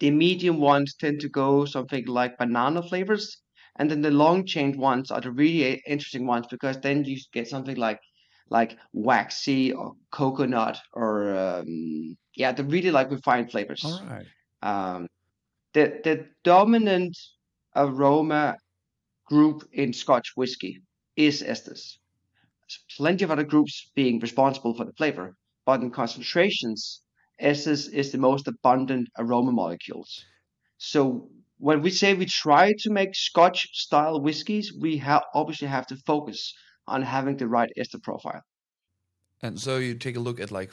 [0.00, 3.42] The medium ones tend to go something like banana flavors,
[3.78, 7.46] and then the long chain ones are the really interesting ones because then you get
[7.48, 8.00] something like
[8.50, 13.84] like waxy or coconut or um, yeah, the really like refined flavors.
[13.84, 14.26] All right.
[14.62, 15.06] Um,
[15.74, 17.16] the the dominant
[17.76, 18.56] aroma
[19.26, 20.82] group in Scotch whiskey
[21.16, 21.98] is esters.
[22.96, 27.02] Plenty of other groups being responsible for the flavor, but in concentrations,
[27.40, 30.24] esters is the most abundant aroma molecules.
[30.78, 35.86] So when we say we try to make Scotch style whiskies, we ha- obviously have
[35.88, 36.54] to focus
[36.86, 38.42] on having the right ester profile.
[39.42, 40.72] And so you take a look at like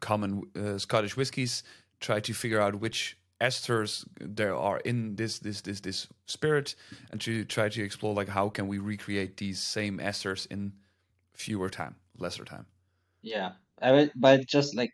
[0.00, 1.62] common uh, Scottish whiskies,
[2.00, 6.74] try to figure out which esters there are in this this this this spirit
[7.10, 10.72] and to try to explore like how can we recreate these same esters in
[11.34, 12.66] fewer time lesser time.
[13.22, 13.52] Yeah
[14.16, 14.90] but just like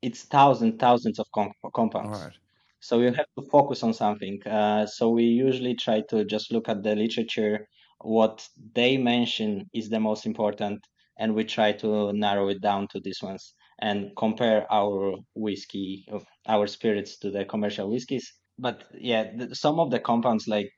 [0.00, 2.18] it's thousands thousands of com- compounds.
[2.18, 2.36] All right.
[2.80, 4.42] so you have to focus on something.
[4.46, 7.66] Uh, so we usually try to just look at the literature
[8.00, 10.84] what they mention is the most important
[11.20, 16.24] and we try to narrow it down to these ones and compare our whiskey of
[16.48, 20.72] our spirits to the commercial whiskeys but yeah some of the compounds like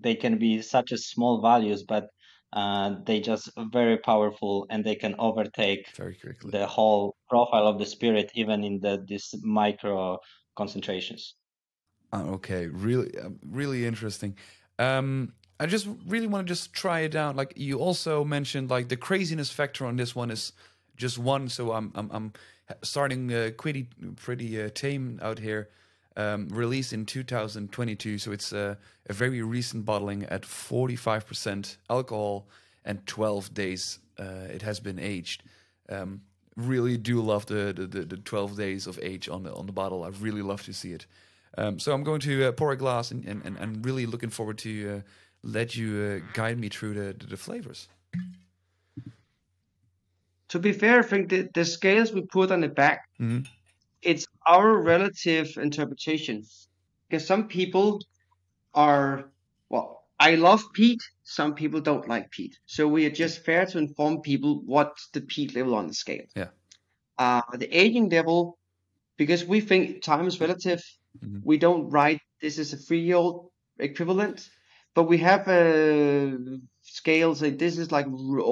[0.00, 2.08] they can be such as small values but
[2.52, 7.78] uh, they just very powerful and they can overtake very quickly the whole profile of
[7.78, 10.18] the spirit even in the this micro
[10.56, 11.34] concentrations
[12.12, 14.34] uh, okay really uh, really interesting
[14.78, 18.88] um i just really want to just try it out like you also mentioned like
[18.88, 20.52] the craziness factor on this one is
[21.00, 21.48] just one.
[21.48, 22.32] So I'm I'm, I'm
[22.82, 25.70] starting uh, pretty pretty uh, tame out here.
[26.20, 28.74] Um, released in 2022, so it's uh,
[29.08, 32.46] a very recent bottling at 45% alcohol
[32.84, 35.42] and 12 days uh, it has been aged.
[35.88, 36.20] um,
[36.56, 39.72] really do love the, the, the, the 12 days of age on the on the
[39.72, 40.02] bottle.
[40.04, 41.06] I really love to see it.
[41.58, 44.30] Um, so I'm going to uh, pour a glass and, and, and, and really looking
[44.30, 45.00] forward to uh,
[45.42, 45.88] let you
[46.22, 47.88] uh, guide me through the, the, the flavors.
[50.48, 53.46] To be fair, I think the, the scales we put on the back, Mhm.
[54.50, 56.42] Our relative interpretation.
[57.08, 57.88] Because some people
[58.74, 59.30] are,
[59.68, 61.00] well, I love peat.
[61.22, 62.54] Some people don't like peat.
[62.66, 66.26] So we are just fair to inform people what's the peat level on the scale.
[66.34, 66.50] Yeah.
[67.18, 68.58] Uh, the aging level,
[69.16, 70.82] because we think time is relative,
[71.24, 71.40] Mhm.
[71.50, 74.38] we don't write this is a three-year-old equivalent,
[74.94, 75.62] but we have a
[76.82, 78.06] scale say this is like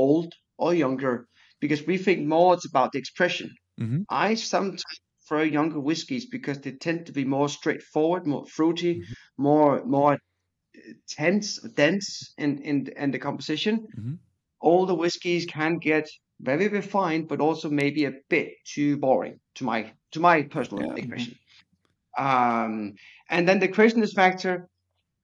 [0.06, 1.14] old or younger
[1.60, 3.48] because we think more it's about the expression.
[3.80, 4.04] Mhm.
[4.26, 4.84] I sometimes
[5.28, 9.12] prefer younger whiskies because they tend to be more straightforward, more fruity, Mm-hmm.
[9.38, 13.86] more more uh, tense, dense in in in the composition.
[13.96, 14.18] Mhm.
[14.86, 16.08] the whiskies can get
[16.40, 20.96] very refined, but also maybe a bit too boring to my to my personal Yeah.
[20.96, 21.34] impression.
[22.18, 22.94] Um,
[23.30, 24.68] and then the craziness factor,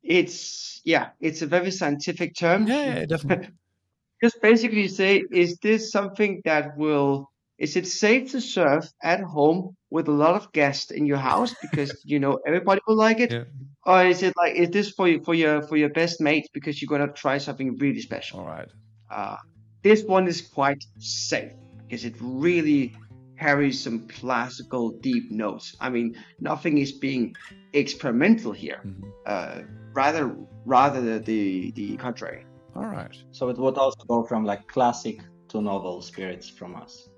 [0.03, 2.67] it's yeah, it's a very scientific term.
[2.67, 3.49] Yeah, yeah, definitely.
[4.23, 9.77] Just basically say, is this something that will, is it safe to serve at home
[9.91, 13.33] with a lot of guests in your house because you know everybody will like it,
[13.33, 13.45] Yeah.
[13.87, 16.81] or is it like is this for you for your for your best mate because
[16.81, 18.41] you're gonna try something really special?
[18.41, 18.69] All right.
[19.11, 19.37] Uh,
[19.83, 22.95] this one is quite safe because it really
[23.39, 25.77] carries some classical deep notes.
[25.81, 27.35] I mean, nothing is being
[27.73, 28.81] experimental here.
[28.85, 29.05] Mhm.
[29.27, 29.63] Uh,
[29.93, 32.47] rather, rather the, the the contrary.
[32.75, 33.17] All right.
[33.33, 37.09] So it would also go from like classic to novel spirits from us.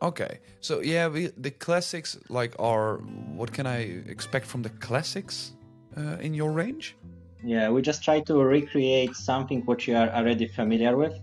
[0.00, 0.38] Okay.
[0.60, 2.98] So yeah, we, the classics like are
[3.34, 5.52] what can I expect from the classics
[5.96, 6.96] uh, in your range?
[7.44, 11.14] Yeah, we just try to recreate something which you are already familiar with.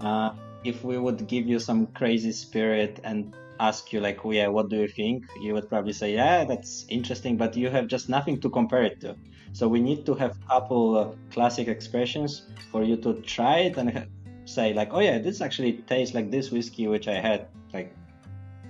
[0.00, 0.30] Uh,
[0.64, 4.68] if we would give you some crazy spirit and ask you like, oh, yeah, what
[4.68, 5.24] do you think?
[5.40, 9.00] You would probably say, yeah, that's interesting, but you have just nothing to compare it
[9.00, 9.16] to.
[9.52, 14.06] So we need to have couple uh, classic expressions for you to try it and
[14.44, 17.94] say like, oh yeah, this actually tastes like this whiskey which I had like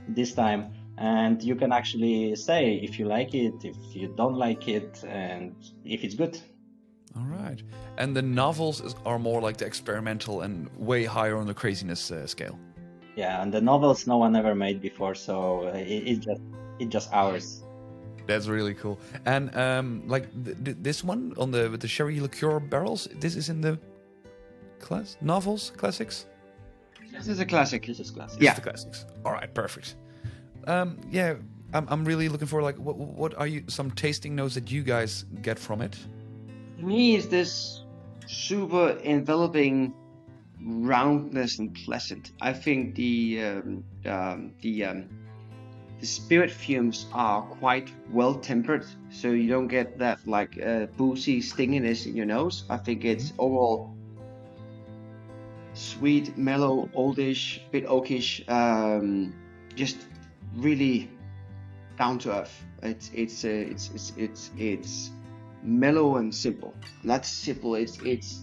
[0.08, 0.72] this time.
[0.98, 5.54] And you can actually say if you like it, if you don't like it, and
[5.84, 6.40] if it's good.
[7.16, 7.62] All right.
[7.98, 12.10] And the novels is, are more like the experimental and way higher on the craziness
[12.10, 12.58] uh, scale.
[13.14, 16.40] Yeah, and the novels no one ever made before, so uh, it, it's just
[16.78, 17.62] it's just ours.
[18.26, 18.98] That's really cool.
[19.24, 23.36] And um, like th- th- this one on the with the sherry liqueur barrels, this
[23.36, 23.78] is in the
[24.78, 26.26] class novels classics.
[27.12, 27.86] This is a classic.
[27.86, 28.40] This is classic.
[28.40, 28.50] Yeah.
[28.50, 29.06] It's the classics.
[29.24, 29.96] All right, perfect.
[30.66, 31.34] Um, yeah,
[31.72, 34.82] I'm, I'm really looking for like what what are you some tasting notes that you
[34.82, 35.96] guys get from it?
[36.78, 37.82] To me, is this
[38.26, 39.94] super enveloping
[40.60, 42.32] roundness and pleasant.
[42.40, 45.08] I think the um, um, the um,
[46.00, 51.40] the spirit fumes are quite well tempered, so you don't get that like uh, boozy
[51.40, 52.64] stinginess in your nose.
[52.68, 53.95] I think it's overall
[55.76, 59.34] sweet, mellow, oldish, bit oakish, um,
[59.74, 59.98] just
[60.56, 61.10] really
[61.98, 62.64] down to earth.
[62.82, 65.10] It's it's uh, it's it's it's it's
[65.62, 66.74] mellow and simple.
[67.02, 67.74] Not simple.
[67.74, 68.40] It's it's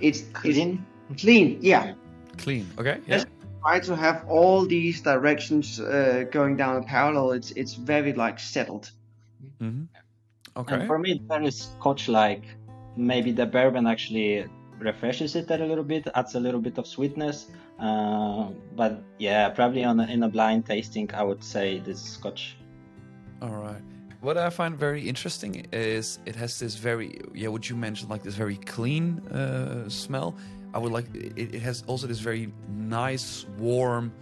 [0.00, 0.84] it's Clean.
[1.10, 1.58] It's clean.
[1.60, 1.94] Yeah.
[2.36, 2.66] Clean.
[2.78, 3.00] Okay.
[3.06, 3.26] Yes.
[3.62, 7.32] Try to have all these directions uh, going down a parallel.
[7.32, 8.90] It's it's very like settled.
[9.60, 9.84] Mm-hmm.
[10.56, 10.74] Okay.
[10.74, 12.44] And for me, it's very Scotch-like.
[12.96, 14.46] Maybe the bourbon actually
[14.78, 17.46] refreshes it a little bit, adds a little bit of sweetness.
[17.78, 22.10] Uh, but yeah, probably on a, in a blind tasting, I would say this is
[22.12, 22.56] Scotch.
[23.40, 23.82] All right.
[24.20, 28.24] What I find very interesting is it has this very yeah, what you mentioned like
[28.24, 30.34] this very clean uh, smell.
[30.74, 34.12] I would like it, it has also this very nice, warm,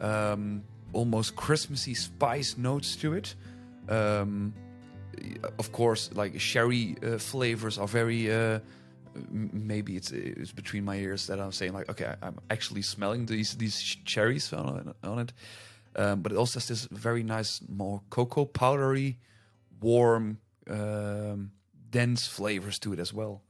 [0.00, 3.34] um, almost Christmassy spice notes to it.
[3.88, 4.54] Um,
[5.58, 8.30] of course, like sherry uh, flavors are very.
[9.14, 13.56] Maybe it's it's between my ears that I'm saying like, okay, I'm actually smelling these
[13.56, 15.32] these cherries on, on it.
[15.96, 19.18] Um, but it also has this very nice, more cocoa powdery,
[19.80, 21.52] warm, um,
[21.90, 23.42] dense flavors to it as well.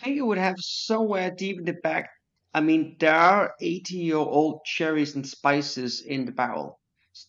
[0.00, 2.10] I think it would have somewhere deep in the back.
[2.54, 6.80] I mean, there are 80 year old cherries and spices in the barrel.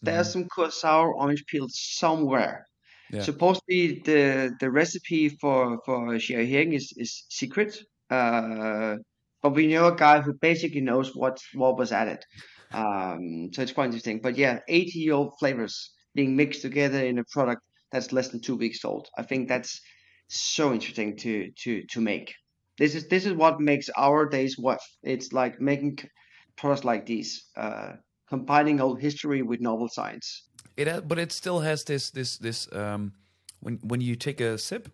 [0.03, 2.66] There's some curacao orange peel somewhere.
[3.12, 3.22] Yeah.
[3.22, 7.78] Supposedly, the the recipe for for Heering is is secret.
[8.10, 8.95] Uh,
[9.41, 12.20] but we know a guy who basically knows what what was added.
[12.72, 14.20] Um, so it's quite interesting.
[14.22, 18.41] But yeah, 80 year old flavors being mixed together in a product that's less than
[18.41, 19.08] two weeks old.
[19.18, 19.80] I think that's
[20.28, 22.34] so interesting to to to make.
[22.78, 24.86] This is this is what makes our days worth.
[25.03, 25.99] It's like making
[26.58, 27.93] products like these, uh,
[28.28, 30.47] combining old history with novel science.
[30.78, 33.14] It ha- but it still has this this this um,
[33.60, 34.90] when when you take a sip,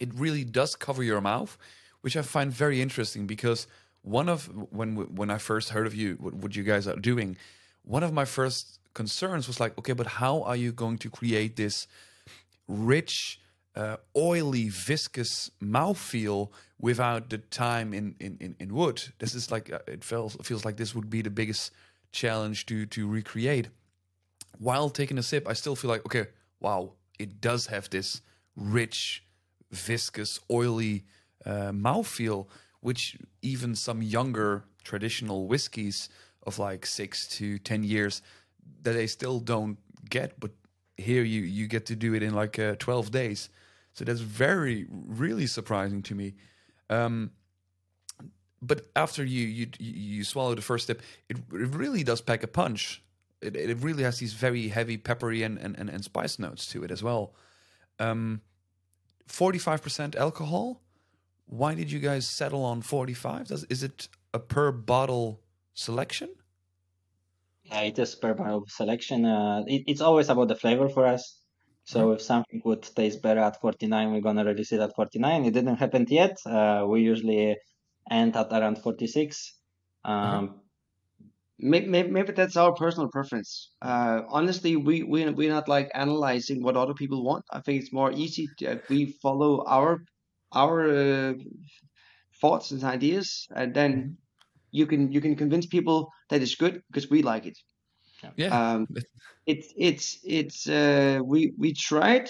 [0.00, 1.56] it really does cover your mouth,
[2.00, 3.66] which I find very interesting because
[4.02, 7.36] one of when when I first heard of you what, what you guys are doing,
[7.84, 11.56] one of my first concerns was like, okay, but how are you going to create
[11.56, 11.86] this
[12.66, 13.40] rich,
[13.74, 16.48] uh, oily, viscous mouthfeel
[16.80, 19.02] without the time in, in, in, in wood?
[19.18, 21.72] This is like uh, it feels feels like this would be the biggest
[22.12, 23.68] challenge to to recreate.
[24.58, 26.26] While taking a sip, I still feel like okay,
[26.60, 28.22] wow, it does have this
[28.56, 29.24] rich,
[29.70, 31.04] viscous, oily
[31.44, 32.48] uh, mouthfeel,
[32.80, 36.08] which even some younger traditional whiskies
[36.44, 38.22] of like six to ten years
[38.82, 39.78] that they still don't
[40.08, 40.38] get.
[40.40, 40.52] But
[40.96, 43.50] here you you get to do it in like uh, twelve days,
[43.92, 46.34] so that's very really surprising to me.
[46.88, 47.32] Um,
[48.62, 52.46] but after you you you swallow the first sip, it, it really does pack a
[52.46, 53.02] punch.
[53.42, 56.84] It, it really has these very heavy peppery and, and, and, and spice notes to
[56.84, 57.34] it as well.
[57.98, 58.40] Um,
[59.28, 60.82] 45% alcohol.
[61.46, 63.48] Why did you guys settle on 45?
[63.48, 65.40] Does, is it a per bottle
[65.74, 66.30] selection?
[67.64, 69.24] Yeah, it is per bottle selection.
[69.24, 71.40] Uh, it, it's always about the flavor for us.
[71.84, 75.44] So if something would taste better at 49, we're gonna release it at 49.
[75.44, 76.36] It didn't happen yet.
[76.44, 77.56] Uh, we usually
[78.10, 79.54] end at around 46.
[80.04, 80.62] Um,
[81.58, 83.70] Maybe, maybe that's our personal preference.
[83.80, 87.44] Uh, honestly, we we we're not like analyzing what other people want.
[87.50, 88.46] I think it's more easy.
[88.58, 90.04] To, uh, we follow our
[90.52, 91.34] our uh,
[92.40, 94.18] thoughts and ideas, and then
[94.70, 97.58] you can you can convince people that it's good because we like it.
[98.36, 98.48] Yeah.
[98.48, 98.86] Um,
[99.46, 102.28] it's it's it's uh, we we tried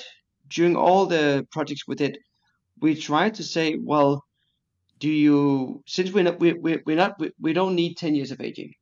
[0.48, 2.18] during all the projects we did.
[2.80, 4.22] We tried to say, well,
[5.00, 8.30] do you since we're not we we we're not we, we don't need ten years
[8.30, 8.72] of aging.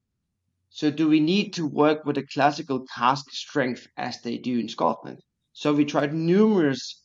[0.75, 4.69] So do we need to work with a classical cask strength as they do in
[4.69, 5.21] Scotland?
[5.55, 7.03] So we tried numerous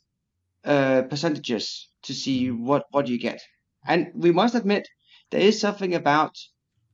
[0.66, 3.42] uh, percentages to see what what you get,
[3.86, 4.88] and we must admit
[5.32, 6.36] there is something about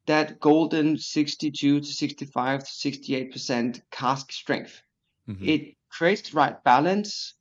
[0.07, 4.81] that golden 62 to 65 to 68 percent cask strength.
[5.27, 5.47] Mhm.
[5.47, 7.35] It creates the right balance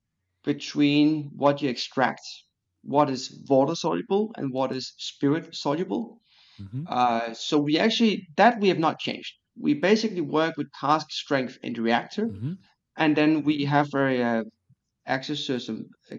[0.45, 2.23] between what you extract,
[2.83, 6.21] what is water soluble, and what is spirit soluble.
[6.59, 6.85] Mhm.
[6.87, 9.35] Uh, so we actually that we have not changed.
[9.59, 12.59] We basically work with cask strength in the reactor, Mhm.
[12.97, 14.45] and then we have very uh,
[15.07, 16.17] access to some uh,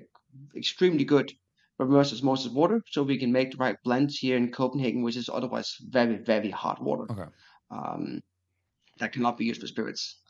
[0.55, 1.33] extremely good
[1.79, 5.29] reverse osmosis water, so we can make the right blends here in Copenhagen, which is
[5.29, 7.09] otherwise very very hot water.
[7.09, 7.25] Okay.
[7.71, 8.21] Um,
[8.99, 10.21] that cannot be used for spirits.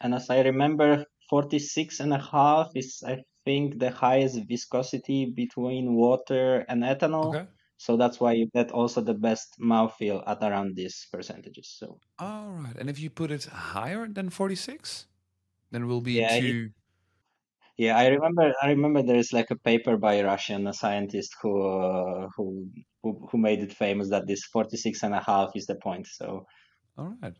[0.00, 5.94] and as I remember, 46 and a half is, I think, the highest viscosity between
[5.94, 7.28] water and ethanol.
[7.28, 7.46] Okay.
[7.78, 11.68] So that's why you get also the best mouthfeel at around these percentages.
[11.78, 12.76] So All right.
[12.76, 15.06] And if you put it higher than 46,
[15.70, 16.72] then we'll be Yeah, it-
[17.78, 18.54] yeah, I remember.
[18.62, 22.70] I remember there is like a paper by a Russian scientist who uh, who
[23.02, 26.06] who who made it famous that this 46 and a half is the point.
[26.06, 26.46] So
[26.96, 27.34] All right.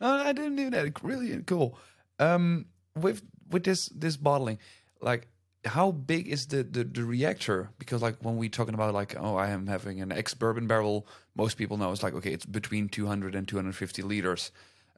[0.00, 1.02] No, I didn't do that.
[1.02, 1.78] Really cool.
[2.18, 2.66] Um,
[2.96, 4.58] with with this this bottling,
[5.00, 5.28] like
[5.64, 7.70] how big is the, the the reactor?
[7.78, 11.06] Because like when we talking about like oh I am having an ex bourbon barrel,
[11.36, 14.50] most people know it's like okay it's between 200 and 250 liters.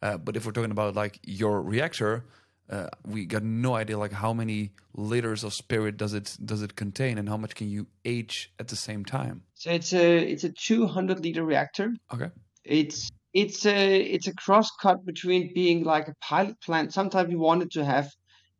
[0.02, 2.24] Uh, but if we're talking about like your reactor,
[2.70, 6.76] uh, we got no idea like how many liters of spirit does it does it
[6.76, 9.42] contain and how much can you age at the same time.
[9.54, 11.94] So it's a it's a 200 liter reactor.
[12.12, 12.30] Okay.
[12.64, 16.94] It's it's a it's a cross cut between being like a pilot plant.
[16.94, 18.10] Sometimes we wanted to have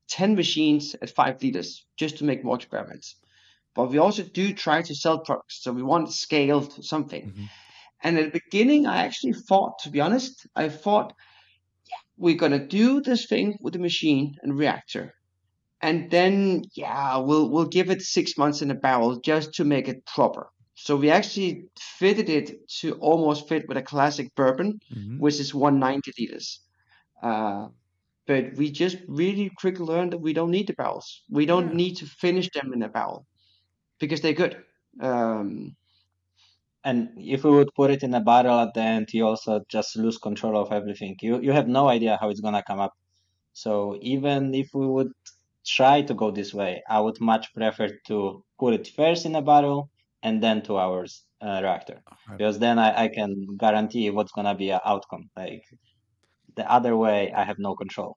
[0.08, 3.16] 10 machines at five liters just to make more experiments.
[3.74, 7.32] But we also do try to sell products, so we want to scale to something.
[7.32, 7.48] Mhm.
[8.02, 11.14] And at the beginning, I actually thought, to be honest, I thought
[11.90, 15.14] yeah, we're gonna do this thing with the machine and reactor,
[15.80, 19.88] and then yeah, we'll we'll give it six months in a barrel just to make
[19.88, 20.50] it proper.
[20.74, 25.18] So we actually fitted it to almost fit with a classic bourbon, Mhm.
[25.18, 26.60] which is 190 liters.
[27.22, 27.68] Uh,
[28.26, 31.22] but we just really quickly learned that we don't need the barrels.
[31.30, 31.74] We don't Yeah.
[31.74, 33.26] need to finish them in a barrel
[34.00, 34.64] because they're good.
[35.00, 35.76] Um,
[36.84, 39.96] and if we would put it in a barrel at the end, you also just
[39.96, 41.16] lose control of everything.
[41.20, 42.92] You you have no idea how it's gonna come up.
[43.52, 45.12] So even if we would
[45.66, 49.42] try to go this way, I would much prefer to put it first in a
[49.42, 49.90] barrel
[50.22, 51.06] and then to our
[51.42, 52.38] uh, reactor, Right.
[52.38, 55.30] because then I, I can guarantee what's gonna be an outcome.
[55.36, 55.62] Like
[56.56, 58.16] the other way, I have no control.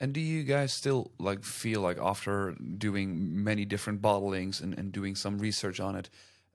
[0.00, 4.92] And do you guys still like feel like after doing many different bottlings and, and
[4.92, 6.08] doing some research on it,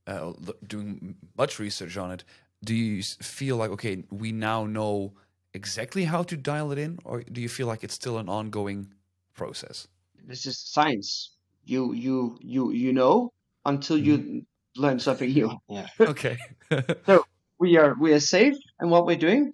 [0.07, 0.33] uh,
[0.65, 2.23] doing much research on it,
[2.63, 5.13] do you feel like okay, we now know
[5.53, 8.93] exactly how to dial it in, or do you feel like it's still an ongoing
[9.33, 9.87] process?
[10.25, 11.35] This is science.
[11.65, 13.31] You you you you know
[13.65, 14.45] until you
[14.75, 15.57] learn something new.
[15.69, 15.87] Yeah.
[16.05, 16.37] Okay.
[17.05, 17.23] So
[17.59, 19.53] we are we are safe in what we're doing,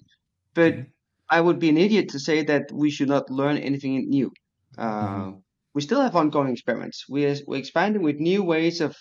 [0.53, 0.91] but Mhm.
[1.29, 4.31] I would be an idiot to say that we should not learn anything new.
[4.77, 5.31] Uh,
[5.75, 7.05] We still have ongoing experiments.
[7.07, 8.95] We're we're expanding with new ways of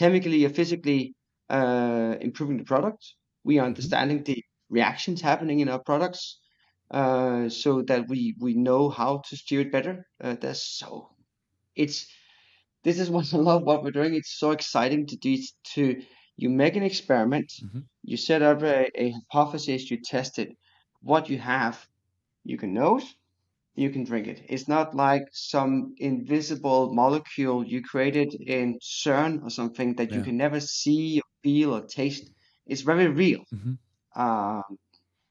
[0.00, 1.02] chemically or physically
[1.48, 3.02] uh, improving the product.
[3.48, 6.22] We are understanding the reactions happening in our products,
[6.90, 9.94] uh, so that we we know how to steer it better.
[10.24, 10.88] Uh, there's so
[11.76, 11.98] it's
[12.84, 14.14] this is what I love what we're doing.
[14.14, 15.36] It's so exciting to do
[15.74, 16.02] to
[16.36, 17.88] you make an experiment, Mhm.
[18.02, 20.50] you set up a, a hypothesis, you test it.
[21.02, 21.86] What you have,
[22.44, 23.14] you can nose,
[23.74, 24.42] you can drink it.
[24.48, 30.36] It's not like some invisible molecule you created in CERN or something that you can
[30.36, 32.30] never see or feel or taste.
[32.66, 33.44] It's very real.
[33.54, 33.78] Mhm.
[34.14, 34.78] Um,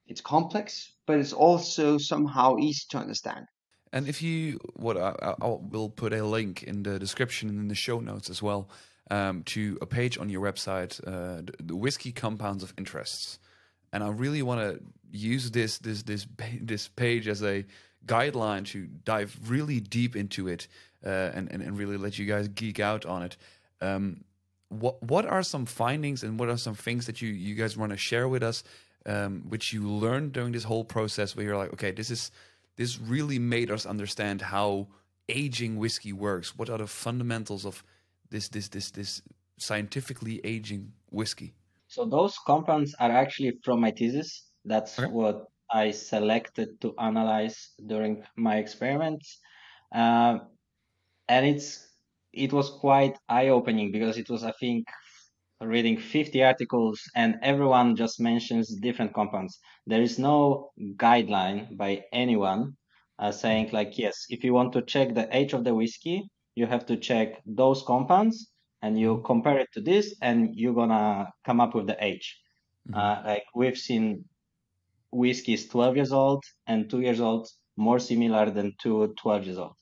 [0.08, 3.46] it's complex, but it's also somehow easy to understand.
[3.92, 7.68] And if you, what I, I I'll- put a link in the description and in
[7.68, 8.70] the show notes as well
[9.12, 13.40] um, to a page on your website, uh, the, the whiskey compounds of interests.
[13.92, 14.80] And I really want to
[15.12, 16.28] use this this this
[16.62, 17.66] this page as a
[18.06, 20.68] guideline to dive really deep into it
[21.06, 23.38] uh, and, and and really let you guys geek out on it.
[23.82, 24.24] Um,
[24.70, 27.92] what what are some findings and what are some things that you you guys want
[27.92, 28.64] to share with us,
[29.06, 32.32] um, which you learned during this whole process, where you're like, okay, this is
[32.76, 34.88] this really made us understand how
[35.28, 36.58] aging whiskey works.
[36.58, 37.84] What are the fundamentals of
[38.30, 39.22] this this this this
[39.58, 41.54] scientifically aging whiskey?
[41.90, 44.50] So those compounds are actually from my thesis.
[44.66, 45.14] That's Okay.
[45.20, 47.58] what I selected to analyze
[47.92, 49.28] during my experiments,
[50.04, 50.36] Um
[51.28, 51.70] and it's
[52.34, 54.88] it was quite eye-opening because it was I think
[55.62, 59.60] reading 50 articles and everyone just mentions different compounds.
[59.86, 60.72] There is no
[61.06, 62.78] guideline by anyone
[63.20, 66.24] uh, saying like yes, if you want to check the age of the whiskey,
[66.56, 68.52] you have to check those compounds
[68.82, 72.40] and you compare it to this and you're gonna come up with the age.
[72.88, 72.96] Mhm.
[72.98, 74.26] Uh, like we've seen
[75.12, 79.58] whiskey is 12 years old and 2 years old more similar than two 12 years
[79.58, 79.76] old.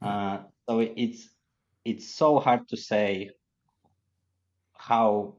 [0.00, 0.38] Uh,
[0.68, 1.28] so it's
[1.84, 3.30] it's so hard to say
[4.74, 5.36] how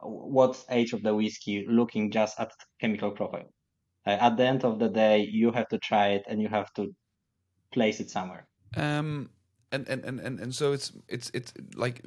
[0.00, 3.48] what's age of the whiskey looking just at chemical profile.
[4.06, 6.72] Uh, at the end of the day, you have to try it and you have
[6.74, 6.94] to
[7.72, 8.46] place it somewhere.
[8.76, 9.30] Um,
[9.72, 12.02] and, and, and, and, and so it's it's it's like,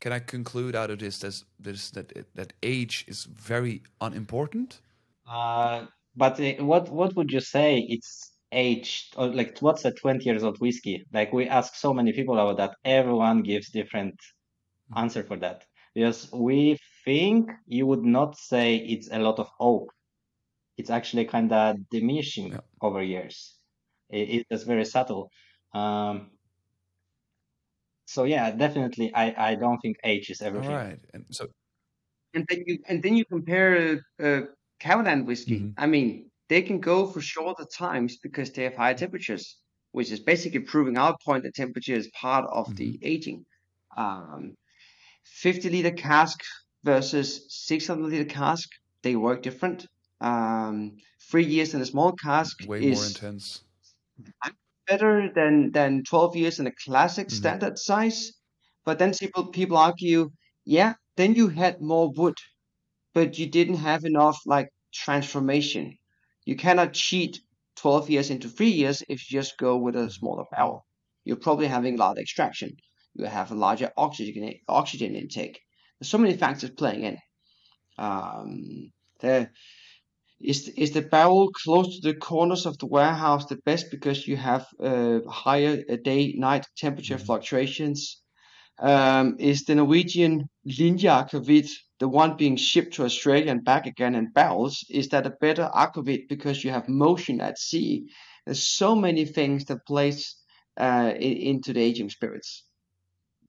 [0.00, 4.80] can I conclude out of this this, this that that age is very unimportant?
[5.28, 10.24] Uh, but uh, what what would you say it's aged or like what's a 20
[10.24, 11.04] years old whiskey?
[11.12, 12.76] Like we ask so many people about that.
[12.84, 14.14] Everyone gives different
[14.96, 15.64] answer for that
[15.94, 19.92] because we think you would not say it's a lot of oak.
[20.76, 22.60] It's actually kind of diminishing Yeah.
[22.82, 23.56] over years.
[24.10, 25.30] It, it's very subtle.
[25.74, 26.30] Um,
[28.06, 30.80] so yeah, definitely, I I don't think age is everything.
[30.80, 31.48] right, and so
[32.34, 34.42] And then you and then you compare uh,
[34.80, 35.70] Kavalan whiskey.
[35.70, 35.74] Mhm.
[35.76, 39.60] I mean, they can go for shorter times because they have higher temperatures,
[39.92, 43.44] which is basically proving our point that temperature is part of the aging.
[43.96, 44.54] Um,
[45.24, 46.38] 50 liter cask
[46.84, 48.68] versus 600 liter cask,
[49.02, 49.86] they work different.
[50.20, 50.96] Um,
[51.30, 53.62] three years in a small cask way is more intense.
[54.88, 57.56] Better than than 12 years in a classic Mhm.
[57.58, 58.32] standard size.
[58.84, 60.30] But then people people argue,
[60.64, 62.36] yeah, then you had more wood,
[63.14, 65.96] but you didn't have enough like transformation.
[66.44, 67.40] You cannot cheat
[67.76, 70.86] 12 years into three years if you just go with a smaller barrel.
[71.24, 72.70] You're probably having a lot of extraction.
[73.14, 75.60] You have a larger oxygen oxygen intake.
[75.98, 77.18] There's so many factors playing in.
[77.98, 79.50] Um, the
[80.40, 84.36] is is the barrel close to the corners of the warehouse the best because you
[84.36, 88.22] have uh, higher uh, day night temperature fluctuations?
[88.78, 94.14] Um, is the Norwegian Linie Akvavit the one being shipped to Australia and back again
[94.14, 94.84] in barrels?
[94.90, 98.10] Is that a better akvavit because you have motion at sea?
[98.44, 100.36] There's so many things that plays
[100.78, 102.64] uh, into the aging spirits.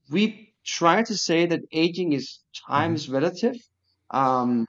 [0.09, 3.55] We try to say that aging is time is relative.
[4.09, 4.65] Um,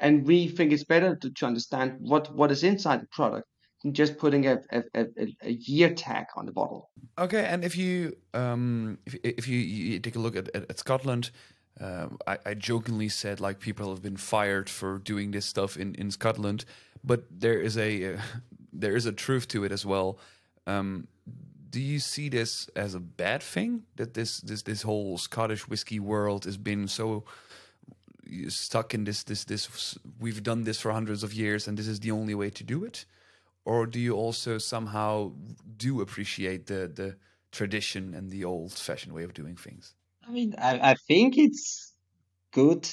[0.00, 3.46] and we think it's better to, to understand what, what is inside the product
[3.82, 5.06] than just putting a, a, a,
[5.42, 6.90] a- year tag on the bottle.
[7.18, 10.78] Okay, and if you um if if you, you take a look at at, at
[10.78, 11.30] Scotland,
[11.80, 15.94] um, I, I jokingly said like people have been fired for doing this stuff in
[15.94, 16.64] in Scotland,
[17.04, 18.20] but there is a uh,
[18.72, 20.18] there is a truth to it as well.
[20.66, 21.08] Um,
[21.70, 26.00] do you see this as a bad thing that this this this whole Scottish whiskey
[26.00, 27.24] world has been so
[28.48, 32.00] stuck in this this this we've done this for hundreds of years and this is
[32.00, 33.06] the only way to do it
[33.64, 35.32] or do you also somehow
[35.76, 37.16] do appreciate the the
[37.52, 39.94] tradition and the old fashioned way of doing things
[40.26, 41.96] I mean, I, I think it's
[42.52, 42.88] good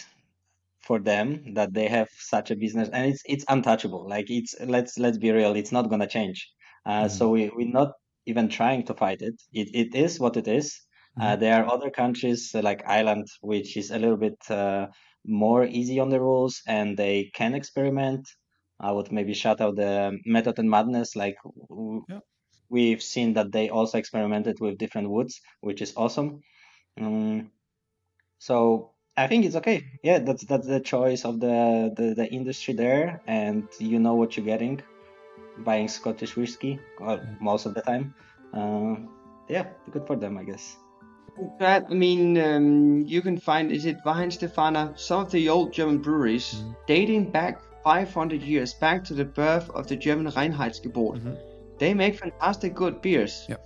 [0.79, 4.07] for them that they have such a business and it's it's untouchable.
[4.09, 6.49] Like it's let's let's be real, it's not gonna change.
[6.85, 7.09] Uh, Mhm.
[7.09, 7.93] so we we're not
[8.25, 9.35] even trying to fight it.
[9.53, 10.79] It it is what it is.
[11.19, 11.39] Uh, Mhm.
[11.39, 14.87] there are other countries like Ireland, which is a little bit uh,
[15.27, 18.27] more easy on the rules and they can experiment.
[18.79, 21.15] I would maybe shout out the Method and Madness.
[21.15, 21.37] Like
[22.09, 22.19] Yeah.
[22.69, 26.41] we've seen that they also experimented with different woods, which is awesome.
[26.99, 27.51] Um,
[28.39, 29.83] so I think it's okay.
[30.03, 34.37] Yeah, that's that's the choice of the, the the industry there, and you know what
[34.37, 34.81] you're getting
[35.63, 38.13] buying Scottish whiskey well, most of the time.
[38.53, 38.95] Uh,
[39.49, 40.77] yeah, good for them, I guess.
[41.59, 45.99] But I mean, um, you can find is it Weihenstephaner, some of the old German
[45.99, 46.75] breweries Mhm.
[46.87, 51.21] dating back 500 years back to the birth of the German Reinheitsgebot.
[51.21, 51.37] Mhm.
[51.77, 53.45] They make fantastic good beers.
[53.49, 53.61] Yep.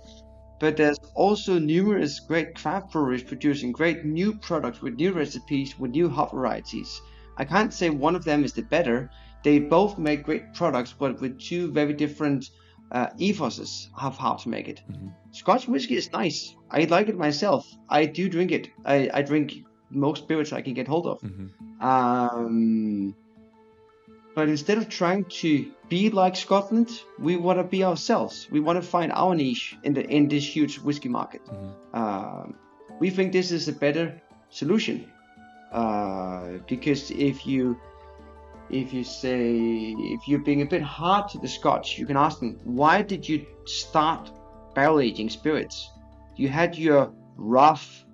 [0.60, 5.92] But there's also numerous great craft breweries producing great new products with new recipes with
[5.92, 7.00] new hop varieties.
[7.38, 9.10] I can't say one of them is the better.
[9.44, 12.50] They both make great products, but with two very different
[12.92, 14.82] uh, ethoses of how to make it.
[14.90, 15.12] Mhm.
[15.32, 16.54] Scotch whiskey is nice.
[16.70, 17.66] I like it myself.
[17.88, 18.70] I do drink it.
[18.84, 19.52] I, I drink
[19.90, 21.20] most spirits I can get hold of.
[21.20, 21.48] Mhm.
[21.82, 23.14] Um,
[24.34, 26.88] but instead of trying to be like Scotland,
[27.18, 28.48] we want to be ourselves.
[28.50, 31.42] We want to find our niche in the in this huge whiskey market.
[31.46, 31.72] Mhm.
[32.00, 32.54] Um,
[33.00, 34.20] we think this is a better
[34.50, 35.06] solution
[35.72, 37.76] uh, because if you
[38.72, 42.40] if you say if you're being a bit hard to the Scotch, you can ask
[42.40, 44.30] them why did you start
[44.74, 45.90] barrel aging spirits?
[46.36, 48.04] You had your rough,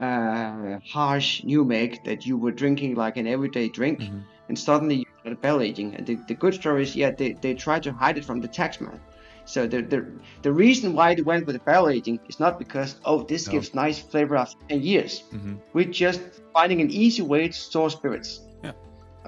[0.00, 4.22] uh, harsh new make that you were drinking like an everyday drink, Mhm.
[4.48, 5.94] and suddenly you started barrel aging.
[5.96, 8.48] And the, the good story is, yeah, they, they tried to hide it from the
[8.48, 8.98] taxman.
[9.44, 10.00] So the, the
[10.42, 13.52] the reason why they went with the barrel aging is not because oh this No.
[13.52, 15.22] gives nice flavor after ten years.
[15.32, 15.58] Mhm.
[15.72, 16.20] We're just
[16.52, 18.40] finding an easy way to store spirits.
[18.62, 18.72] Yeah.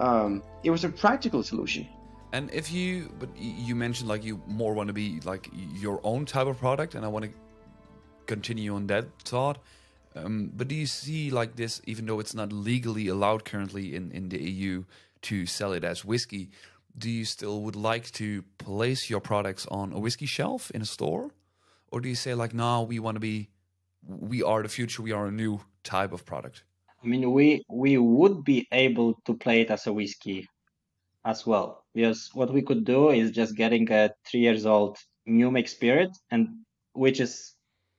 [0.00, 1.86] Um, it was a practical solution.
[2.32, 6.24] And if you, but you mentioned like you more want to be like your own
[6.24, 7.30] type of product, and I want to
[8.26, 9.58] continue on that thought.
[10.16, 14.10] Um, but do you see like this, even though it's not legally allowed currently in
[14.12, 14.84] in the EU
[15.22, 16.50] to sell it as whiskey,
[16.96, 20.86] do you still would like to place your products on a whiskey shelf in a
[20.86, 21.30] store,
[21.90, 23.48] or do you say like, no, we want to be,
[24.06, 26.62] we are the future, we are a new type of product?
[27.02, 30.46] I mean, we we would be able to play it as a whiskey
[31.24, 35.50] as well, because what we could do is just getting a three years old new
[35.50, 36.48] make spirit, and
[36.94, 37.56] which is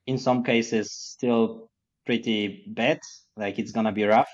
[0.08, 1.70] in some cases still
[2.06, 2.99] pretty bad,
[3.38, 4.32] like it's gonna be rough,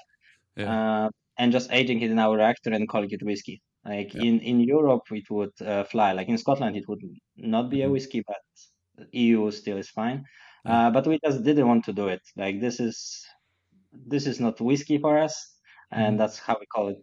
[0.55, 0.73] Yeah.
[0.73, 3.61] uh, and just aging it in our reactor and calling it whiskey.
[3.85, 4.23] Like Yeah.
[4.27, 6.13] in in Europe, it would uh, fly.
[6.13, 7.01] Like in Scotland, it would
[7.37, 7.91] not be a Mhm.
[7.91, 8.41] whiskey, but
[9.13, 10.25] EU still is fine.
[10.65, 12.21] Uh, but we just didn't want to do it.
[12.35, 12.97] Like this is
[14.05, 15.35] this is not whiskey for us,
[15.91, 16.19] and Mhm.
[16.19, 16.97] that's how we call it.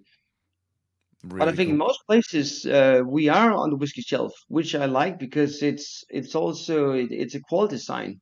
[1.38, 1.78] but I Really think in cool.
[1.78, 6.34] most places uh, we are on the whiskey shelf, which I like because it's it's
[6.34, 8.20] also it, it's a quality sign.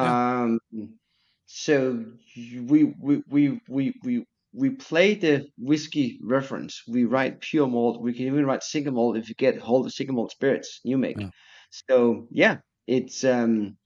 [0.00, 0.16] Yeah.
[0.16, 0.58] Um,
[1.46, 6.82] so we we we we we we play the whiskey reference.
[6.88, 8.02] We write pure malt.
[8.02, 10.98] We can even write single malt if you get hold of single malt spirits, new
[10.98, 11.18] make.
[11.18, 11.30] Yeah.
[11.88, 13.76] So yeah, it's um,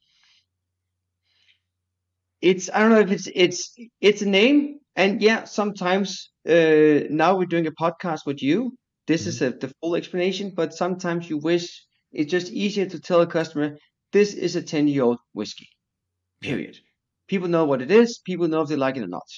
[2.40, 7.36] it's I don't know if it's it's it's a name, and yeah, sometimes uh, now
[7.36, 8.76] we're doing a podcast with you.
[9.06, 13.20] This is a, the full explanation, but sometimes you wish it's just easier to tell
[13.20, 13.76] a customer
[14.12, 15.68] this is a ten year old whiskey.
[16.40, 16.78] Period.
[17.28, 18.20] People know what it is.
[18.24, 19.28] People know if they like it or not.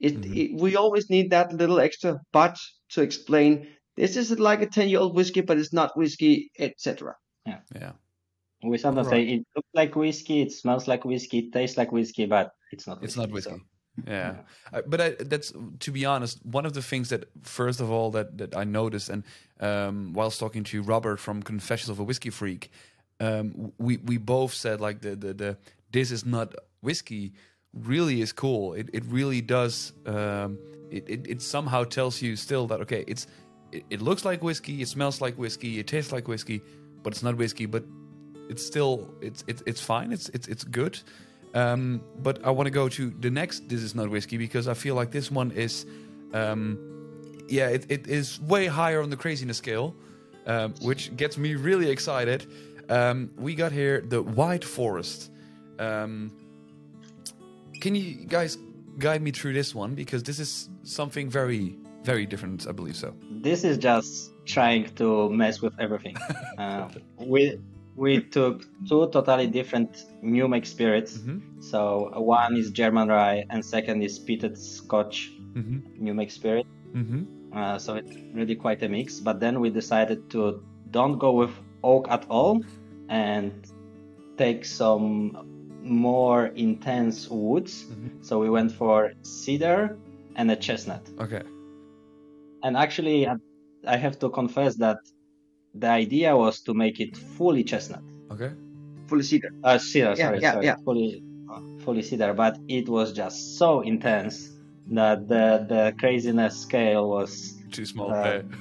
[0.00, 0.36] It, Mhm.
[0.36, 2.58] it we always need that little extra but
[2.90, 7.14] to explain this is like a ten year old whiskey, but it's not whiskey, etc.
[7.46, 7.92] Yeah yeah.
[8.62, 9.28] We sometimes Right.
[9.28, 12.86] say it looks like whiskey, it smells like whiskey, it tastes like whiskey, but it's
[12.86, 13.02] not.
[13.02, 13.60] It's not so- whiskey.
[14.08, 14.36] Yeah,
[14.72, 18.10] Uh, but I, that's to be honest, one of the things that first of all
[18.12, 19.22] that that I noticed, and
[19.60, 22.70] um, whilst talking to Robert from Confessions of a Whiskey Freak,
[23.20, 25.56] um, we we both said like the the, the
[25.90, 27.32] this is not whiskey
[27.74, 28.72] really is cool.
[28.72, 29.92] It it really does.
[30.06, 30.58] Um,
[30.90, 33.26] it, it it somehow tells you still that okay, it's
[33.72, 36.62] it, it looks like whiskey, it smells like whiskey, it tastes like whiskey,
[37.02, 37.66] but it's not whiskey.
[37.66, 37.84] But
[38.48, 40.12] it's still it's it's it's fine.
[40.12, 40.98] It's it's it's good.
[41.54, 43.68] Um, but I want to go to the next.
[43.68, 45.84] This is not whiskey because I feel like this one is,
[46.32, 46.78] um,
[47.46, 49.94] yeah, it, it is way higher on the craziness scale,
[50.46, 52.46] um, which gets me really excited.
[52.88, 55.30] Um, we got here the White Forest.
[55.78, 56.32] Um,
[57.80, 58.56] can you guys
[58.98, 62.66] guide me through this one because this is something very, very different.
[62.68, 63.14] I believe so.
[63.30, 66.16] This is just trying to mess with everything.
[66.58, 66.88] uh,
[67.18, 67.58] we
[67.96, 71.18] we took two totally different new make spirits.
[71.18, 71.60] Mm-hmm.
[71.60, 76.02] So one is German rye and second is peated Scotch Mm-hmm.
[76.02, 76.66] new make spirit.
[76.94, 77.24] Mm-hmm.
[77.54, 79.20] Uh, so it's really quite a mix.
[79.20, 81.50] But then we decided to don't go with
[81.84, 82.62] oak at all
[83.10, 83.52] and
[84.38, 85.36] take some
[85.82, 87.84] more intense woods.
[87.84, 88.24] Mhm.
[88.24, 89.98] So we went for cedar
[90.36, 91.02] and a chestnut.
[91.20, 91.42] Okay.
[92.62, 93.26] And actually,
[93.86, 94.98] I have to confess that
[95.74, 98.02] the idea was to make it fully chestnut.
[98.30, 98.52] Okay.
[99.06, 99.50] Fully cedar.
[99.62, 100.76] Uh, cedar, Yeah, sorry, yeah, sorry, yeah.
[100.84, 102.34] fully, uh, fully cedar.
[102.34, 104.50] But it was just so intense
[104.90, 108.12] that the the craziness scale was Too small.
[108.12, 108.42] Uh,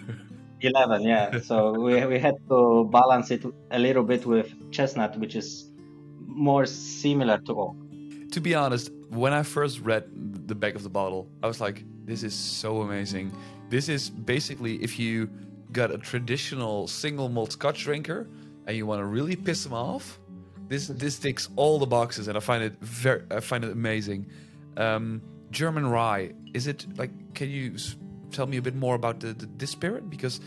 [0.63, 5.35] 11 yeah so we, we had to balance it a little bit with chestnut which
[5.35, 5.71] is
[6.19, 7.75] more similar to oak
[8.31, 10.05] to be honest, when I first read
[10.47, 13.31] the back of the bottle, I was like, this is so amazing.
[13.69, 15.29] This is basically if you
[15.71, 18.27] got a traditional single malt scotch drinker
[18.67, 20.19] and you want to really piss them off,
[20.67, 24.27] this this ticks all the boxes and I find it very I find it amazing.
[24.77, 27.75] Um, German rye, is it like can you
[28.31, 30.39] tell me a bit more about the, the this spirit because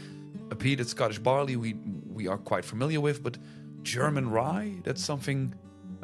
[0.50, 1.74] a peated Scottish barley we
[2.12, 3.36] we are quite familiar with, but
[3.82, 5.54] German rye that's something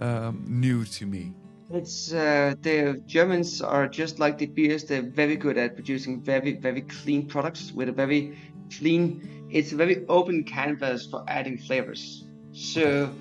[0.00, 1.32] um, new to me.
[1.72, 4.84] It's uh, the Germans are just like the beers.
[4.84, 8.36] They're very good at producing very very clean products with a very
[8.78, 9.48] clean.
[9.50, 12.24] It's a very open canvas for adding flavors.
[12.52, 13.14] So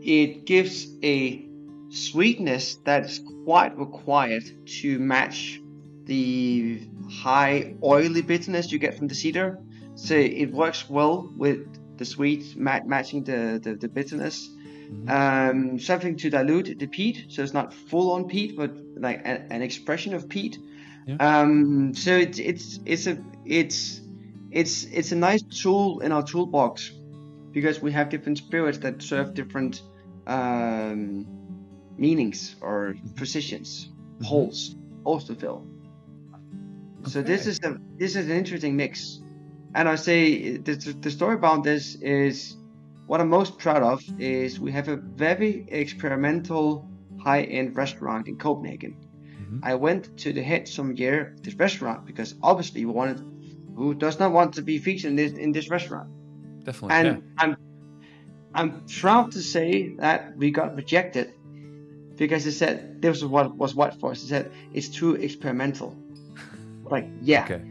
[0.00, 1.44] it gives a
[1.88, 4.44] sweetness that is quite required
[4.80, 5.60] to match
[6.04, 6.80] the
[7.10, 9.58] high oily bitterness you get from the cedar.
[9.94, 11.66] So it works well with
[11.98, 14.50] the sweet ma- matching the, the, the bitterness
[15.08, 19.52] um, something to dilute the peat, so it's not full on peat, but like a,
[19.52, 20.58] an expression of peat.
[21.06, 21.16] Yeah.
[21.16, 24.00] Um, so it's it's it's a it's
[24.56, 26.90] it's it's a nice tool in our toolbox
[27.52, 29.82] because we have different spirits that serve different
[30.26, 31.26] um,
[31.98, 33.90] meanings or positions,
[34.22, 35.66] holes, holes to fill.
[37.04, 39.20] So this is a this is an interesting mix,
[39.74, 42.56] and I say the, the story about this is
[43.06, 46.88] what I'm most proud of is we have a very experimental
[47.22, 48.96] high-end restaurant in Copenhagen.
[49.42, 49.60] Mhm.
[49.62, 53.20] I went to the head some year this restaurant because obviously we wanted
[53.76, 56.08] who does not want to be featured in this in this restaurant.
[56.64, 56.96] Definitely.
[56.96, 57.22] And yeah.
[57.38, 57.56] I'm
[58.54, 61.32] I'm proud to say that we got rejected
[62.16, 64.22] because they said this was what was what for us.
[64.22, 65.94] They said it's too experimental.
[66.88, 67.62] Like yeah, Okay.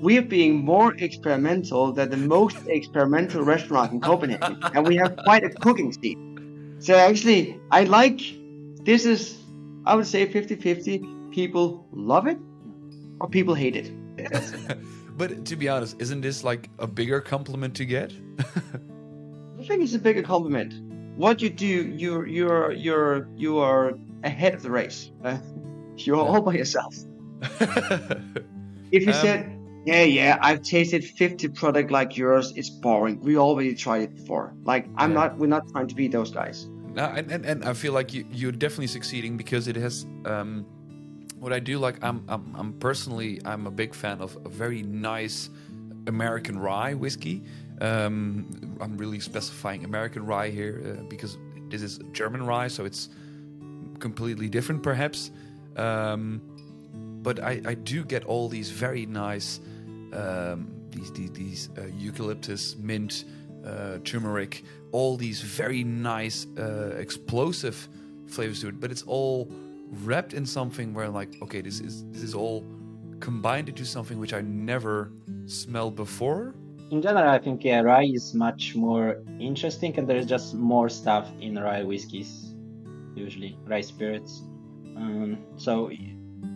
[0.00, 5.42] we're being more experimental than the most experimental restaurant in Copenhagen, and we have quite
[5.42, 6.76] a cooking scene.
[6.78, 8.20] So actually, I like
[8.84, 9.36] this is
[9.86, 11.32] I would say 50-50.
[11.32, 12.38] People love it
[13.20, 13.90] or people hate it.
[15.20, 18.10] but to be honest, isn't this like a bigger compliment to get?
[19.60, 20.72] I think it's a bigger compliment.
[21.16, 23.92] What you do, you're you're you're you are
[24.24, 25.12] ahead of the race.
[25.22, 25.36] Uh,
[25.96, 26.94] you're all by yourself.
[28.92, 29.40] If you Um, said,
[29.86, 32.52] "Yeah, yeah, I've tasted 50 product like yours.
[32.56, 33.20] It's boring.
[33.20, 35.20] We already tried it before." Like I'm Yeah.
[35.20, 35.38] not.
[35.38, 36.66] We're not trying to be those guys.
[36.94, 40.06] No, and, and, and I feel like you, you're definitely succeeding because it has.
[40.24, 40.66] Um,
[41.40, 44.82] what I do like, I'm, I'm I'm personally I'm a big fan of a very
[44.82, 45.48] nice
[46.06, 47.42] American rye whiskey.
[47.80, 51.38] Um, I'm really specifying American rye here uh, because
[51.70, 53.08] this is German rye, so it's
[53.98, 55.30] completely different, perhaps.
[55.76, 56.42] Um,
[57.22, 59.60] but I, I do get all these very nice
[60.12, 63.24] um, these these, these uh, eucalyptus, mint,
[63.64, 64.62] uh, turmeric,
[64.92, 67.88] all these very nice uh, explosive
[68.26, 68.78] flavors to it.
[68.78, 69.50] But it's all
[70.04, 72.64] wrapped in something where like okay, this is this is all
[73.20, 75.12] combined into something which I never
[75.46, 76.54] smelled before.
[76.90, 81.26] in general i think yeah rye is much more interesting and there's just more stuff
[81.40, 82.50] in rye whiskeys
[83.14, 84.42] usually rye spirits.
[84.96, 85.90] Um, so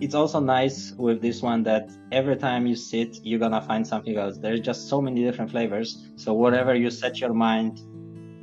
[0.01, 4.17] it's also nice with this one that every time you sit you're gonna find something
[4.17, 4.39] else.
[4.39, 6.07] There's just so many different flavors.
[6.17, 7.79] So whatever you set your mind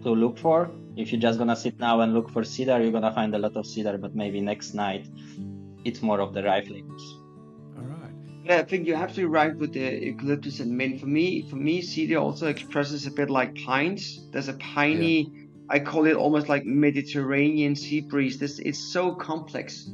[0.03, 0.71] to look for
[1.01, 3.55] if you're just gonna sit now and look for cedar you're gonna find a lot
[3.55, 5.07] of cedar but maybe next night
[5.85, 7.05] it's more of the rye flavors
[7.77, 8.11] All right.
[8.43, 10.99] Yeah, I think you're absolutely right with the eucalyptus and mint.
[10.99, 14.03] For me, for me, cedar also expresses a bit like pines.
[14.31, 15.31] There's a piney,
[15.69, 18.39] I call it almost like Mediterranean sea breeze.
[18.39, 19.89] This it's so complex,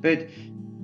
[0.00, 0.28] but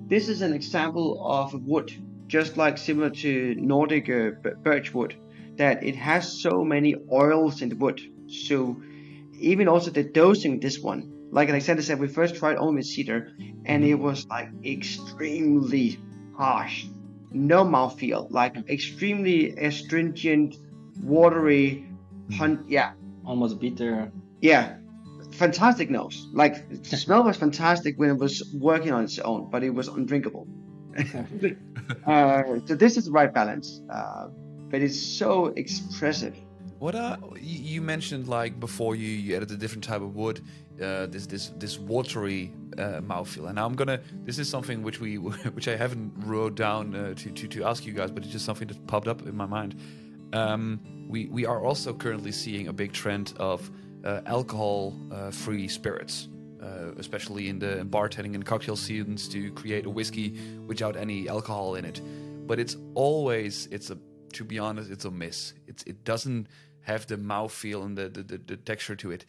[0.09, 1.91] this is an example of a wood,
[2.27, 4.31] just like similar to Nordic uh,
[4.63, 5.17] birch wood,
[5.57, 8.01] that it has so many oils in the wood.
[8.29, 8.77] So
[9.39, 13.33] even also the dosing this one, like Aleksander said, we first tried only with cedar,
[13.65, 15.99] and it was like extremely
[16.37, 16.87] harsh,
[17.33, 20.57] no mouthfeel, like extremely astringent,
[21.03, 21.89] watery,
[22.39, 22.93] pun- yeah,
[23.27, 24.13] Almost bitter.
[24.41, 24.77] yeah,
[25.33, 26.29] fantastic nose.
[26.33, 29.89] Like the smell was fantastic when it was working on its own, but it was
[29.89, 30.47] undrinkable.
[32.07, 34.29] uh, so this is the right balance, uh,
[34.71, 36.37] but it's so expressive.
[36.79, 40.41] What uh, you mentioned like before you, you added a different type of wood,
[40.83, 44.01] uh, this this this watery uh, mouthfeel, and now I'm gonna.
[44.25, 47.87] This is something which we which I haven't wrote down uh, to, to to ask
[47.87, 49.77] you guys, but it's just something that popped up in my mind.
[50.33, 53.71] Um, we we are also currently seeing a big trend of
[54.05, 56.29] uh, alcohol-free spirits,
[56.61, 61.77] uh, especially in the bartending and cocktail scenes, to create a whiskey without any alcohol
[61.77, 62.01] in it.
[62.47, 63.99] But it's always it's a
[64.35, 65.55] to be honest, it's a miss.
[65.67, 66.49] It's it doesn't
[66.83, 69.25] have the mouthfeel and the, the, the, the texture to it.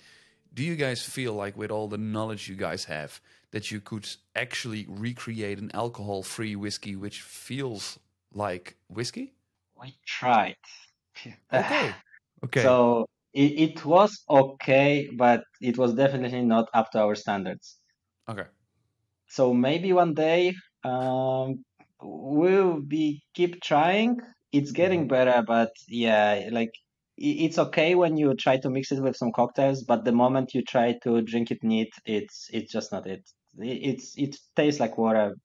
[0.54, 4.08] Do you guys feel like with all the knowledge you guys have that you could
[4.36, 8.00] actually recreate an alcohol-free whiskey which feels
[8.34, 9.34] like whiskey?
[9.80, 10.58] We tried.
[11.54, 11.96] Okay.
[12.44, 12.62] Okay.
[12.62, 17.78] So it, it was okay, but it was definitely not up to our standards.
[18.30, 18.48] okay.
[19.28, 20.54] So maybe one day
[20.84, 21.64] um,
[22.02, 24.20] we'll be keep trying.
[24.58, 26.72] It's getting better, but yeah, like
[27.18, 30.62] it's okay when you try to mix it with some cocktails, but the moment you
[30.64, 33.24] try to drink it neat, it's it's just not it.
[33.60, 35.36] It- It's it tastes like water.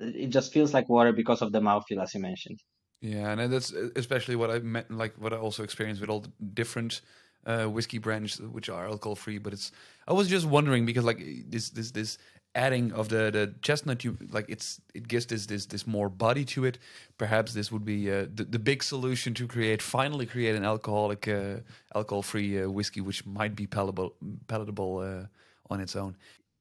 [0.00, 2.58] It just feels like water because of the mouthfeel, as you mentioned.
[3.00, 6.32] Yeah, and that's especially what I meant, like what I also experienced with all the
[6.54, 7.02] different
[7.44, 9.38] uh, whiskey brands which are alcohol free.
[9.38, 9.72] But it's
[10.08, 12.16] I was just wondering because like this this this
[12.54, 16.44] adding of the the chestnut, you like it's it gives this this this more body
[16.46, 16.78] to it.
[17.18, 21.28] Perhaps this would be uh, the the big solution to create finally create an alcoholic
[21.28, 21.56] uh,
[21.94, 24.14] alcohol free uh, whiskey which might be palatable
[24.46, 25.26] palatable uh,
[25.70, 26.16] on its own.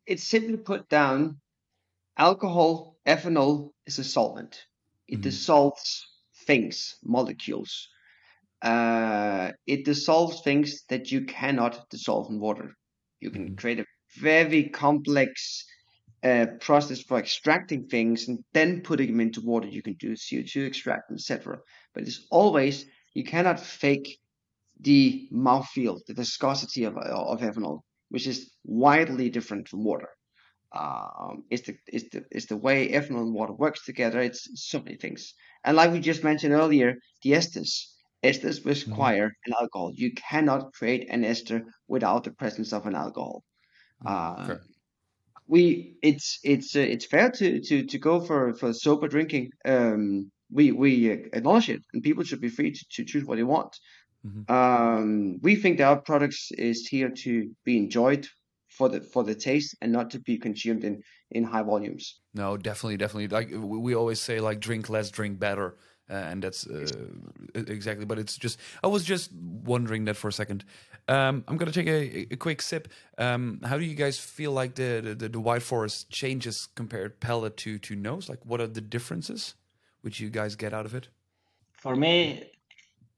[0.05, 1.41] It's simply put down,
[2.17, 4.67] alcohol, ethanol is a solvent.
[5.07, 5.21] It Mhm.
[5.21, 6.07] dissolves
[6.47, 7.89] things, molecules.
[8.61, 12.75] Uh, it dissolves things that you cannot dissolve in water.
[13.21, 13.55] You can Mhm.
[13.55, 13.85] create a
[14.17, 15.65] very complex
[16.23, 19.67] uh, process for extracting things and then putting them into water.
[19.67, 21.59] You can do CO2 extract, etc.
[21.93, 24.19] But it's always you cannot fake
[24.79, 30.09] the mouthfeel, the viscosity of of ethanol, which is widely different from water.
[30.75, 34.19] Um, it's the it's the it's the way ethanol and water works together.
[34.19, 37.73] It's so many things, and like we just mentioned earlier, the esters.
[38.23, 39.91] Esters require an alcohol.
[39.93, 43.43] You cannot create an ester without the presence of an alcohol.
[44.05, 44.57] Uh, Okay.
[45.47, 49.51] We it's it's uh, it's fair to to to go for for sober drinking.
[49.65, 53.43] Um, we we acknowledge it, and people should be free to, to choose what they
[53.43, 53.75] want.
[54.25, 54.49] Mhm.
[54.49, 58.27] Um, we think that our products is here to be enjoyed
[58.69, 62.21] for the for the taste and not to be consumed in in high volumes.
[62.33, 63.27] No, definitely, definitely.
[63.27, 65.75] Like we we always say, like drink less, drink better,
[66.13, 66.85] uh, and that's uh,
[67.55, 68.05] exactly.
[68.05, 70.63] But it's just, I was just wondering that for a second.
[71.07, 72.87] Um, I'm gonna take a, a quick sip.
[73.17, 77.57] Um, how do you guys feel like the the, the White Forest changes compared palate
[77.57, 78.29] to to nose?
[78.29, 79.55] Like, what are the differences
[80.01, 81.09] which you guys get out of it?
[81.73, 82.51] For me,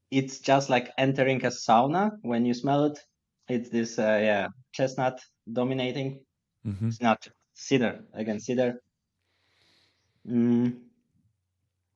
[0.10, 3.00] it's just like entering a sauna when you smell it.
[3.48, 5.20] It's this, uh, yeah, chestnut
[5.52, 6.22] dominating.
[6.66, 6.88] Mm-hmm.
[6.88, 8.82] It's not cedar again, cedar.
[10.28, 10.78] Mm,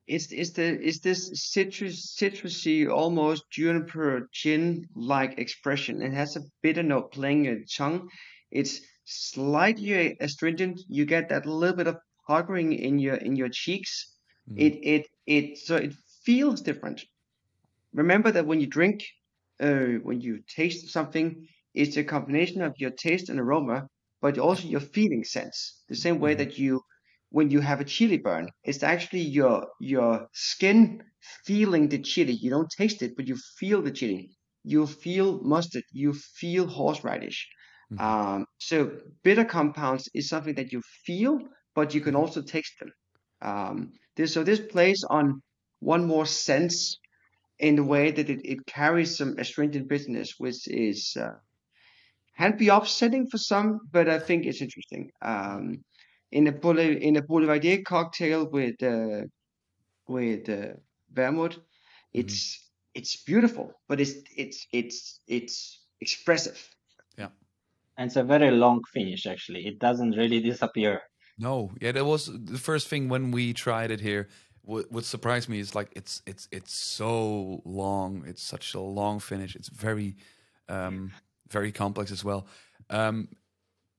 [0.06, 6.02] It's is the is this citrus citrusy almost juniper gin like expression.
[6.02, 8.10] It has a bitter note playing your tongue.
[8.50, 10.80] It's slightly astringent.
[10.88, 11.96] You get that little bit of
[12.26, 14.18] puckering in your in your cheeks.
[14.48, 14.66] Mm.
[14.66, 15.94] It it it so it
[16.24, 17.04] feels different.
[17.92, 19.04] Remember that when you drink,
[19.60, 23.86] uh, when you taste something, it's a combination of your taste and aroma,
[24.20, 25.84] but also your feeling sense.
[25.88, 26.38] The same way Mhm.
[26.38, 26.82] that you,
[27.30, 31.02] when you have a chili burn, it's actually your your skin
[31.46, 32.32] feeling the chili.
[32.32, 34.30] You don't taste it, but you feel the chili.
[34.64, 35.84] You feel mustard.
[35.92, 37.48] You feel horseradish.
[37.92, 38.00] Mhm.
[38.00, 41.38] Um, so bitter compounds is something that you feel,
[41.74, 42.92] but you can also taste them.
[43.42, 45.42] Um, this, so this plays on
[45.80, 46.98] one more sense
[47.58, 51.34] in the way that it, it carries some astringent bitterness, which is uh,
[52.36, 55.10] can be upsetting for some, but I think it's interesting.
[55.22, 55.84] Um,
[56.32, 59.22] in a Boule- in a Boulevardier cocktail with uh,
[60.08, 60.74] with uh,
[61.12, 61.58] vermouth,
[62.12, 66.68] it's it's beautiful, but it's it's it's it's expressive.
[67.16, 67.28] Yeah,
[67.96, 69.66] and it's a very long finish, actually.
[69.66, 71.02] It doesn't really disappear.
[71.38, 74.28] No, yeah, that was the first thing when we tried it here.
[74.62, 78.24] What, what surprised me is like it's it's it's so long.
[78.26, 79.56] It's such a long finish.
[79.56, 80.16] It's very
[80.68, 81.12] um,
[81.48, 82.46] very complex as well.
[82.90, 83.28] Um,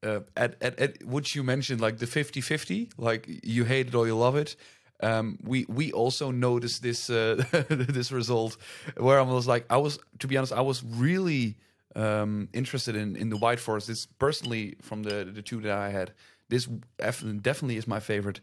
[0.04, 4.08] uh, at, at at which you mentioned like the 50-50, like you hate it or
[4.08, 4.56] you love it.
[5.04, 8.58] Um, we we also noticed this uh, this result
[8.98, 11.58] where I was like I was to be honest I was really
[11.96, 13.88] um, interested in in the White Forest.
[13.88, 16.14] This personally from the the two that I had,
[16.50, 18.42] this definitely is my favorite.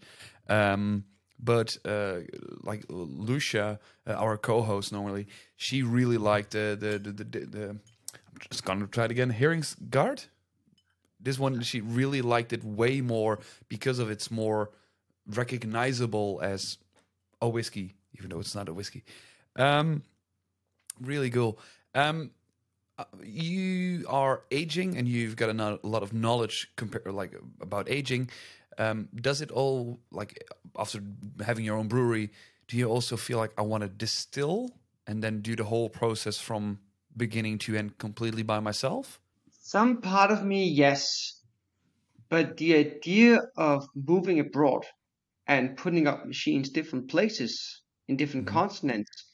[0.48, 1.04] Um,
[1.38, 2.20] but uh,
[2.64, 8.38] like Lucia, uh, our co-host normally, she really liked the the the, the, the I'm
[8.50, 9.32] just gonna try it again.
[9.32, 10.26] Herringsgaard.
[11.20, 14.70] This one she really liked it way more because of its more
[15.26, 16.78] recognizable as
[17.40, 19.04] a whiskey, even though it's not a whiskey.
[19.56, 20.02] Um,
[21.00, 21.58] really cool.
[21.94, 22.30] Um,
[22.98, 28.30] uh, you are aging, and you've got a, lot of knowledge compare like about aging.
[28.76, 30.44] Um, does it all like
[30.76, 31.00] after
[31.44, 32.30] having your own brewery?
[32.66, 34.70] Do you also feel like I want to distill
[35.06, 36.80] and then do the whole process from
[37.16, 39.20] beginning to end completely by myself?
[39.68, 41.42] Some part of me, yes.
[42.30, 44.86] But the idea of moving abroad
[45.46, 48.52] and putting up machines different places in different Mhm.
[48.52, 49.26] continents,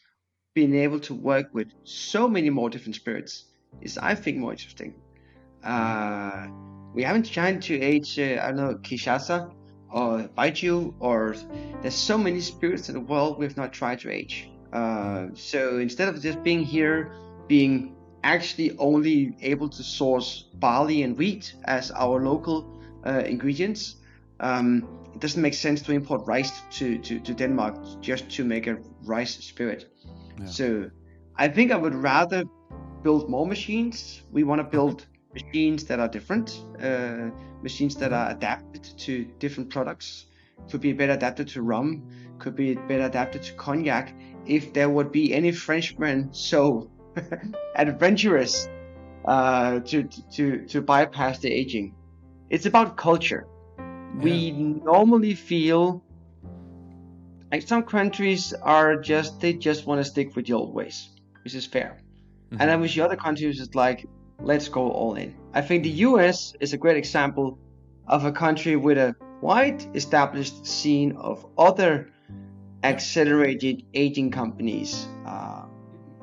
[0.52, 3.44] being able to work with so many more different spirits
[3.80, 4.94] is, I think, more interesting.
[5.62, 6.48] Uh,
[6.94, 9.52] we haven't tried to age, uh, I don't know, Cachaça
[9.92, 11.36] or Baijiu, or
[11.80, 14.50] there's so many spirits in the world we've not tried to age.
[14.72, 17.12] Uh, so instead of just being here,
[17.46, 17.93] being
[18.24, 23.96] actually only able to source barley and wheat as our local uh, ingredients,
[24.40, 28.66] um, it doesn't make sense to import rice to, to, to Denmark just to make
[28.66, 29.92] a rice spirit.
[30.40, 30.46] Yeah.
[30.46, 30.90] So
[31.36, 32.44] I think I would rather
[33.02, 34.22] build more machines.
[34.32, 37.30] We want to build machines that are different, uh,
[37.62, 40.26] machines that are adapted to different products.
[40.70, 42.02] Could be better adapted to rum,
[42.38, 44.14] could be better adapted to cognac.
[44.46, 46.90] If there would be any Frenchman so
[47.76, 48.68] adventurous
[49.24, 51.94] uh, to, to, to bypass the aging,
[52.50, 53.46] it's about culture.
[54.20, 56.04] We normally feel
[57.50, 61.08] like some countries are just they just want to stick with the old ways,
[61.42, 61.98] which is fair.
[62.58, 64.06] And I wish the other countries is like,
[64.40, 65.34] let's go all in.
[65.52, 67.58] I think the US is a great example
[68.06, 72.10] of a country with a wide established scene of other
[72.82, 75.08] accelerated aging companies.
[75.26, 75.63] Uh,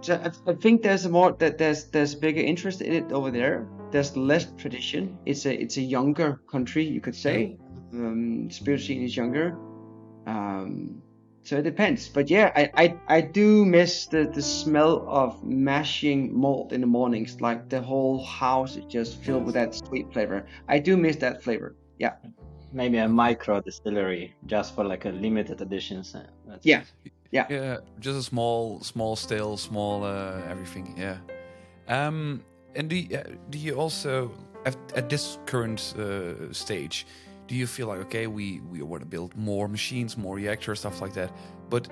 [0.10, 3.68] I, I think there's a more that there's there's bigger interest in it over there.
[3.92, 5.18] There's less tradition.
[5.26, 7.58] It's a it's a younger country, you could say.
[7.94, 9.58] Um, spirit scene is younger.
[10.28, 11.02] Um,
[11.44, 12.08] so it depends.
[12.08, 16.88] But yeah, I, I, I do miss the, the smell of mashing malt in the
[16.88, 17.42] mornings.
[17.42, 20.46] Like the whole house is just filled with that sweet flavor.
[20.70, 21.76] I do miss that flavor.
[21.98, 22.14] Yeah.
[22.72, 26.14] Maybe a micro distillery just for like a limited editions.
[26.16, 26.84] uh, that's- Yeah.
[27.32, 27.78] Yeah, Yeah.
[28.00, 30.96] just a small, small stale, small uh, everything.
[30.98, 31.18] Yeah.
[31.88, 32.44] Um,
[32.76, 34.32] and do you, uh, do you also
[34.66, 37.06] at, at this current uh, stage,
[37.48, 41.02] do you feel like okay, we we want to build more machines, more reactors, stuff
[41.02, 41.32] like that?
[41.70, 41.88] But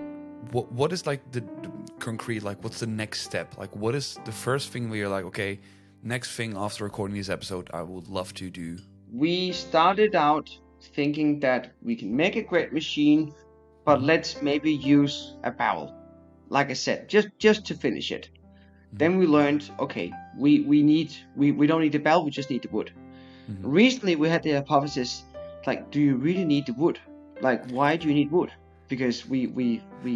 [0.51, 2.43] what what is like the, the concrete?
[2.43, 3.57] Like, what's the next step?
[3.57, 5.59] Like, what is the first thing where you're like, okay,
[6.03, 8.77] next thing after recording this episode, I would love to do.
[9.11, 10.49] We started out
[10.95, 13.33] thinking that we can make a great machine,
[13.89, 15.91] but let's maybe use a barrel.
[16.49, 18.29] Like I said, just just to finish it.
[18.93, 22.49] Then we learned, okay, we, we need we, we don't need the barrel, we just
[22.51, 22.91] need the wood.
[23.49, 23.61] Mhm.
[23.81, 25.23] Recently we had the hypothesis,
[25.69, 26.97] like, do you really need the wood?
[27.41, 28.51] Like why do you need wood?
[28.93, 29.65] Because we we
[30.03, 30.13] we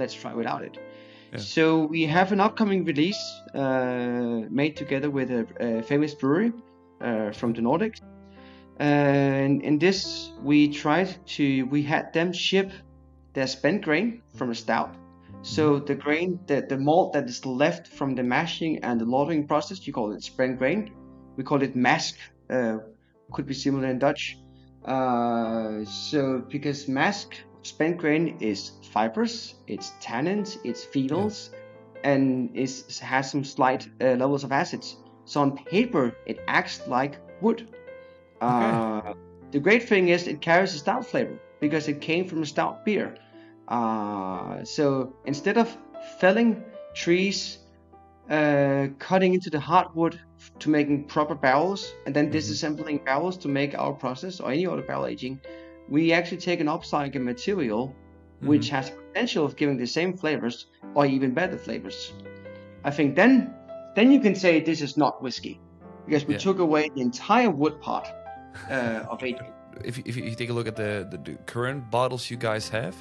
[0.00, 0.74] let's try without it.
[0.76, 1.38] Yeah.
[1.54, 1.62] So
[1.94, 3.22] we have an upcoming release
[3.54, 6.52] uh, made together with a, a famous brewery
[7.00, 8.00] uh, from the Nordics.
[8.78, 12.72] And in this, we tried to we had them ship
[13.32, 14.94] their spent grain from a stout.
[15.42, 19.46] So the grain, the, the malt that is left from the mashing and the lautering
[19.46, 20.92] process, you call it spent grain.
[21.36, 22.16] We call it mask.
[22.50, 22.78] Uh,
[23.32, 24.38] could be similar in Dutch.
[24.84, 31.50] Uh, so because mask spent grain is fibrous, it's tannins, it's phenols,
[32.04, 34.96] and it has some slight uh, levels of acids.
[35.24, 37.68] So on paper, it acts like wood.
[38.40, 39.14] Uh,
[39.52, 42.84] the great thing is it carries a stout flavor because it came from a stout
[42.84, 43.16] beer.
[43.68, 45.76] Uh, so instead of
[46.18, 46.62] felling
[46.94, 47.58] trees,
[48.30, 50.20] uh, cutting into the hardwood
[50.58, 54.82] to making proper barrels, and then disassembling barrels to make our process or any other
[54.82, 55.40] barrel aging,
[55.88, 57.94] we actually take an upcycled material
[58.42, 62.12] which has the potential of giving the same flavors or even better flavors.
[62.84, 63.54] I think then
[63.94, 65.58] then you can say this is not whiskey
[66.04, 66.40] because we Yeah.
[66.40, 68.06] took away the entire wood part
[68.70, 69.52] uh, of aging.
[69.84, 72.68] if, you- if you take a look at the, the, the current bottles you guys
[72.68, 72.94] have,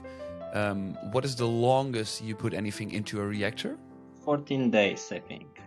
[0.54, 3.78] um, what is the longest you put anything into a reactor?
[4.24, 5.60] 14 days, I think.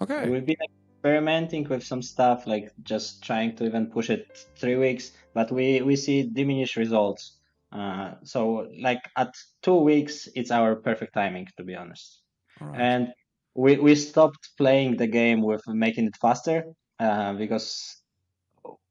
[0.00, 0.28] Okay.
[0.28, 0.56] We've been
[0.94, 5.80] experimenting with some stuff, like just trying to even push it three weeks, but we
[5.82, 7.38] we see diminished results.
[7.72, 12.20] Uh, so like at two weeks, it's our perfect timing, to be honest.
[12.60, 12.80] Right.
[12.80, 13.08] And
[13.54, 16.64] we we stopped playing the game with making it faster
[17.00, 17.96] uh, because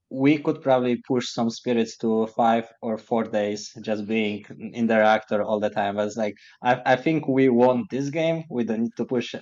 [0.09, 4.95] we could probably push some spirits to five or four days just being in the
[4.95, 5.95] reactor all the time.
[5.95, 8.43] But it's like I, I think we won this game.
[8.49, 9.35] We don't need to push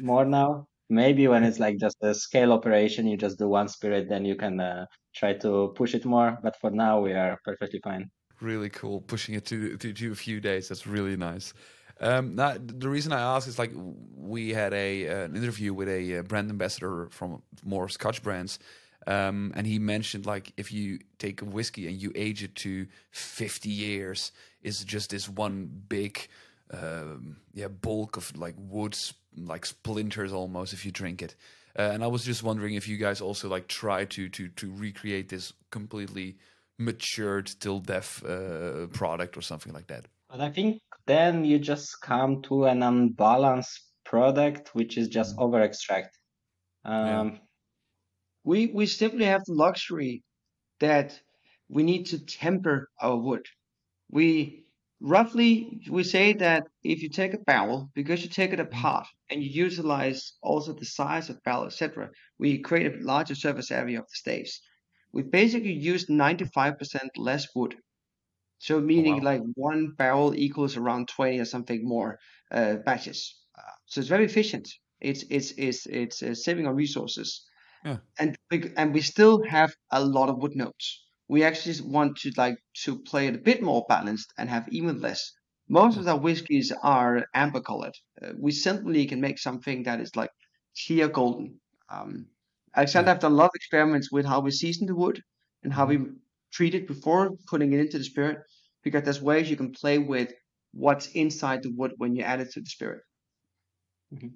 [0.00, 0.66] more now.
[0.88, 4.34] Maybe when it's like just a scale operation, you just do one spirit, then you
[4.34, 6.36] can uh, try to push it more.
[6.42, 8.10] But for now, we are perfectly fine.
[8.40, 10.68] Really cool, pushing it to to, to a few days.
[10.68, 11.54] That's really nice.
[12.00, 13.72] Um, now, the reason I ask is like
[14.16, 18.58] we had a uh, an interview with a uh, brand ambassador from more Scotch brands,
[19.06, 22.86] um, and he mentioned like if you take a whiskey and you age it to
[23.12, 24.32] 50 years,
[24.62, 26.28] is just this one big,
[26.70, 31.34] um, yeah, bulk of like woods, like splinters almost if you drink it.
[31.78, 34.72] Uh, and I was just wondering if you guys also like try to to to
[34.72, 36.36] recreate this completely
[36.78, 40.06] matured till death uh, product or something like that.
[40.28, 45.42] But I think then you just come to an unbalanced product which is just mm.
[45.42, 46.18] over extract.
[46.84, 47.38] Um, yeah
[48.44, 50.22] we we simply have the luxury
[50.80, 51.20] that
[51.68, 53.46] we need to temper our wood.
[54.10, 54.66] We
[55.00, 58.74] roughly we say that if you take a barrel, because you take it mm-hmm.
[58.74, 63.70] apart and you utilize also the size of barrel, etc., we create a larger surface
[63.70, 64.60] area of the staves.
[65.12, 67.76] We basically use 95% less wood.
[68.58, 69.32] So meaning wow.
[69.32, 72.18] like one barrel equals around 20 or something more
[72.52, 73.40] uh, batches.
[73.90, 74.68] So it's very efficient.
[75.00, 77.44] It's it's it's it's uh, saving on resources.
[77.84, 77.98] Yeah.
[78.18, 81.04] And we, and we still have a lot of wood notes.
[81.28, 85.00] We actually want to like to play it a bit more balanced and have even
[85.00, 85.32] less.
[85.68, 87.94] Most of our whiskies are amber colored.
[88.20, 90.30] Uh, we simply can make something that is like
[90.86, 91.60] clear golden.
[91.88, 92.26] Um,
[92.76, 95.22] Aleksander have done a lot of experiments with how we season the wood
[95.62, 96.14] and how we mm-hmm.
[96.52, 98.38] treat it before putting it into the spirit,
[98.82, 100.32] because there's ways you can play with
[100.72, 103.02] what's inside the wood when you add it to the spirit.
[104.12, 104.28] Mm-hmm.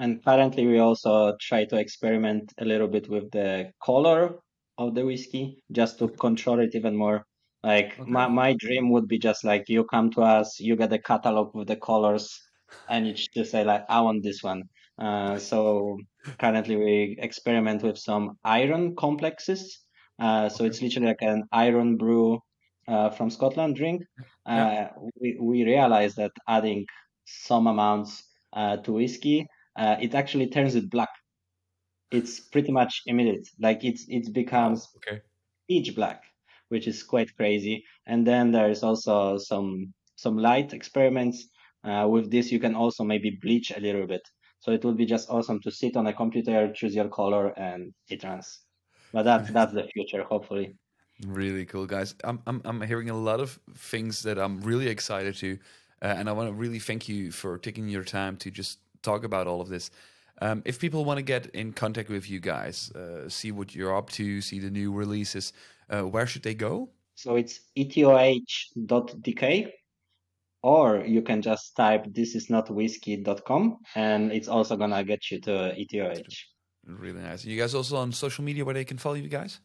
[0.00, 4.40] And currently, we also try to experiment a little bit with the color
[4.78, 7.26] of the whiskey just to control it even more.
[7.62, 8.10] Like okay.
[8.10, 11.54] my, my dream would be just like you come to us, you get a catalog
[11.54, 12.40] with the colors,
[12.88, 14.62] and you just say like I want this one.
[14.98, 15.98] Uh, so
[16.38, 19.80] currently we experiment with some iron complexes.
[20.18, 20.70] Uh, so okay.
[20.70, 22.40] it's literally like an Irn-Bru
[22.88, 24.02] uh, from Scotland drink.
[24.46, 24.88] Yeah.
[24.96, 26.86] Uh, we we realize that adding
[27.26, 28.24] some amounts
[28.54, 29.46] uh, to whiskey
[29.80, 31.08] uh, it actually turns it black.
[32.12, 33.48] It's pretty much immediate.
[33.58, 35.20] Like it's it becomes okay.
[35.68, 36.22] pitch black,
[36.68, 37.82] which is quite crazy.
[38.06, 41.48] And then there's also some some light experiments.
[41.82, 44.20] Uh, with this, you can also maybe bleach a little bit.
[44.58, 47.94] So it would be just awesome to sit on a computer, choose your color, and
[48.10, 48.60] it runs.
[49.14, 50.76] But that's that's the future, hopefully.
[51.26, 52.14] Really cool, guys.
[52.22, 55.58] I'm I'm I'm hearing a lot of things that I'm really excited to,
[56.02, 59.24] uh, and I want to really thank you for taking your time to just talk
[59.24, 59.90] about all of this.
[60.42, 63.94] Um, if people want to get in contact with you guys, uh, see what you're
[63.94, 65.52] up to, see the new releases,
[65.90, 66.88] uh, where should they go?
[67.14, 69.70] So it's etoh.dk,
[70.62, 75.40] or you can just type this is not whiskey.com, and it's also gonna get you
[75.42, 76.24] to etoh.
[76.86, 77.44] Really nice.
[77.44, 79.60] You guys also on social media where they can follow you guys?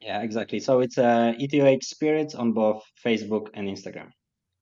[0.00, 0.60] Yeah, exactly.
[0.60, 4.10] So it's uh, etoh spirits on both Facebook and Instagram,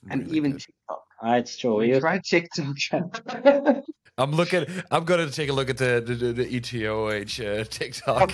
[0.02, 0.60] really and even good.
[0.60, 1.07] TikTok.
[1.20, 1.76] Ah, it's true.
[1.76, 2.76] We try TikTok.
[4.18, 4.66] I'm looking.
[4.90, 8.32] I'm gonna take a look at the the, the, the ETOH uh, TikTok.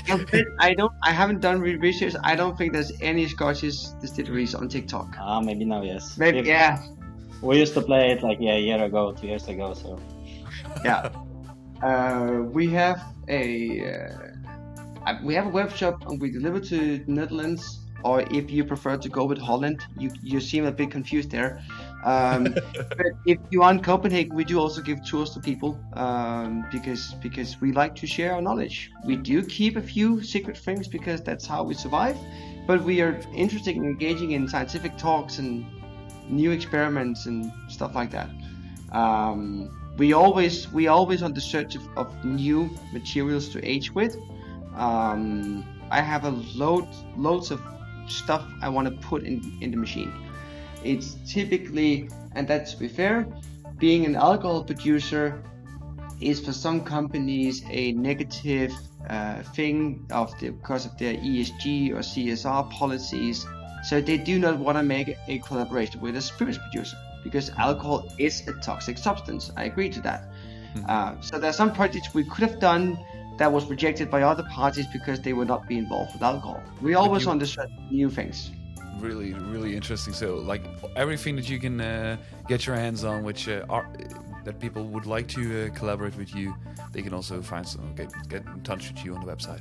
[0.58, 0.92] I don't.
[1.02, 2.14] I haven't done research.
[2.22, 5.14] I don't think there's any Scottish distilleries on TikTok.
[5.20, 6.16] Ah, maybe now, yes.
[6.16, 6.82] Maybe if, yeah.
[7.42, 9.74] We used to play it like yeah, a year ago, two years ago.
[9.74, 10.00] So
[10.84, 11.10] yeah,
[11.82, 13.44] uh, we have a
[15.06, 17.80] uh, we have a web shop and we deliver to the Netherlands.
[18.04, 21.62] Or if you prefer to go with Holland, you you seem a bit confused there.
[22.04, 22.44] Um,
[22.74, 27.14] but if you are in Copenhagen, we do also give tours to people um, because
[27.14, 28.90] because we like to share our knowledge.
[29.04, 32.16] We do keep a few secret things because that's how we survive.
[32.66, 35.66] But we are interested in engaging in scientific talks and
[36.28, 38.30] new experiments and stuff like that.
[38.92, 44.16] Um, we always we always on the search of, of new materials to age with.
[44.76, 47.60] Um, I have a load loads of
[48.08, 50.12] stuff I want to put in in the machine.
[50.84, 53.26] It's typically, and that's to be fair,
[53.78, 55.42] being an alcohol producer
[56.20, 58.72] is for some companies a negative
[59.08, 63.46] uh, thing of the, because of their ESG or CSR policies.
[63.84, 68.08] So they do not want to make a collaboration with a spirits producer because alcohol
[68.18, 69.50] is a toxic substance.
[69.56, 70.30] I agree to that.
[70.74, 70.84] Mm-hmm.
[70.88, 72.98] Uh, so there are some projects we could have done
[73.38, 76.62] that was rejected by other parties because they would not be involved with alcohol.
[76.80, 78.50] We always you- understand new things.
[79.00, 80.14] Really really interesting.
[80.14, 80.62] So like
[80.96, 82.16] everything that you can uh,
[82.48, 83.88] get your hands on which uh, are
[84.44, 86.54] that people would like to uh, collaborate with you
[86.92, 89.60] they can also find some get, get in touch with you on the website.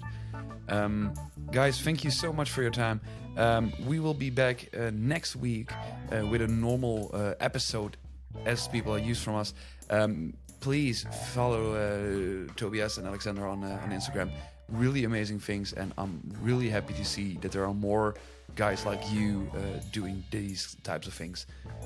[0.69, 1.13] Um,
[1.51, 3.01] guys thank you so much for your time.
[3.37, 5.71] Um, we will be back uh, next week
[6.11, 7.97] uh, with a normal uh, episode
[8.45, 9.53] as people are used from us.
[9.89, 14.31] Um, please follow tobias and aleksander on, on instagram.
[14.69, 18.15] Really amazing things and i'm really happy to see that there are more
[18.55, 21.45] guys like you uh, doing these types of things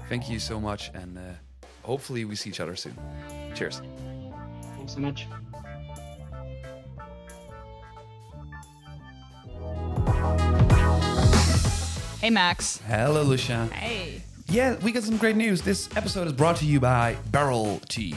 [0.10, 1.22] thank you so much and uh,
[1.84, 2.96] hopefully we see each other soon
[3.56, 3.82] cheers
[4.78, 5.28] Thanks so much.
[12.20, 12.82] Hey, Max.
[12.88, 14.22] hello lucia Hey.
[14.50, 18.16] yeah we got some great news this episode is brought to you by barrel tea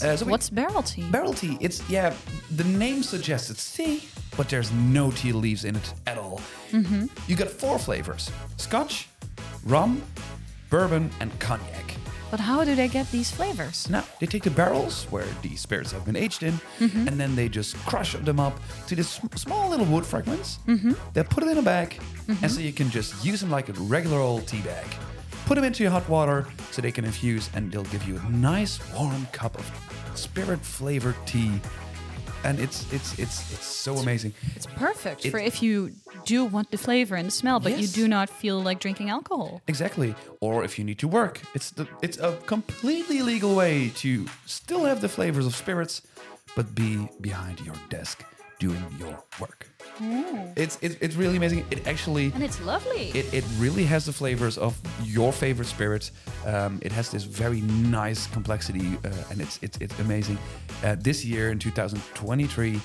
[0.00, 1.08] uh, so What's barrel tea?
[1.10, 2.14] barrel tea it's yeah
[2.56, 4.04] the name suggests it's tea
[4.36, 6.40] but there's no tea leaves in it at all
[6.70, 7.06] mm-hmm.
[7.26, 9.08] you got four flavors scotch
[9.64, 10.00] rum
[10.70, 11.96] bourbon and cognac
[12.32, 13.90] but how do they get these flavors?
[13.90, 17.46] Now, they take the barrels where the spirits have been aged in, and then they
[17.46, 20.58] just crush them up to these sm- small little wood fragments.
[21.12, 22.00] They put it in a bag,
[22.40, 24.86] and so you can just use them like a regular old tea bag.
[25.46, 28.30] Put them into your hot water so they can infuse, and they'll give you a
[28.30, 29.70] nice warm cup of
[30.14, 31.60] spirit flavored tea.
[32.44, 34.32] And it's it's it's it's so amazing.
[34.56, 35.92] It's perfect It- for if you
[36.24, 39.60] do want the flavor and the smell, but you do not feel like drinking alcohol.
[39.68, 40.14] Exactly.
[40.40, 44.84] Or if you need to work, it's the it's a completely legal way to still
[44.84, 46.02] have the flavors of spirits,
[46.56, 48.24] but be behind your desk
[48.66, 49.60] doing your work.
[50.56, 51.60] It's, it's it's really amazing.
[51.70, 53.10] It actually And it's lovely.
[53.20, 54.72] it, it really has the flavors of
[55.16, 56.12] your favorite spirits.
[56.46, 57.60] Um, it has this very
[58.00, 60.38] nice complexity, uh, and it's it's it's amazing.
[60.84, 62.80] Uh, this year in 2023,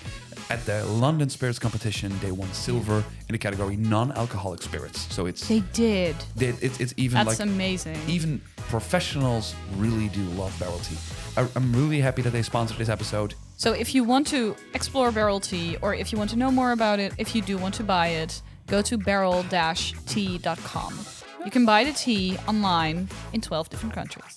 [0.50, 2.98] at the London Spirits Competition, they won silver
[3.28, 5.00] in the category non-alcoholic spirits.
[5.16, 6.16] So it's they did.
[6.36, 7.98] they, it's, it's even That's like amazing.
[8.08, 10.98] even professionals really do love barrel tea.
[11.38, 13.34] I, I'm really happy that they sponsored this episode.
[13.58, 16.74] So if you want to explore barrel tea or if you want to know more
[16.74, 21.00] about it, if you do want to buy it, go to barrel-tea.com.
[21.44, 24.36] You can buy the tea online in 12 different countries.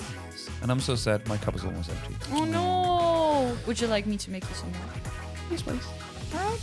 [0.63, 2.15] And I'm so sad my cup is almost empty.
[2.33, 3.55] Oh no!
[3.67, 4.81] Would you like me to make you some more?
[5.51, 5.85] Yes, please.
[6.33, 6.59] All right.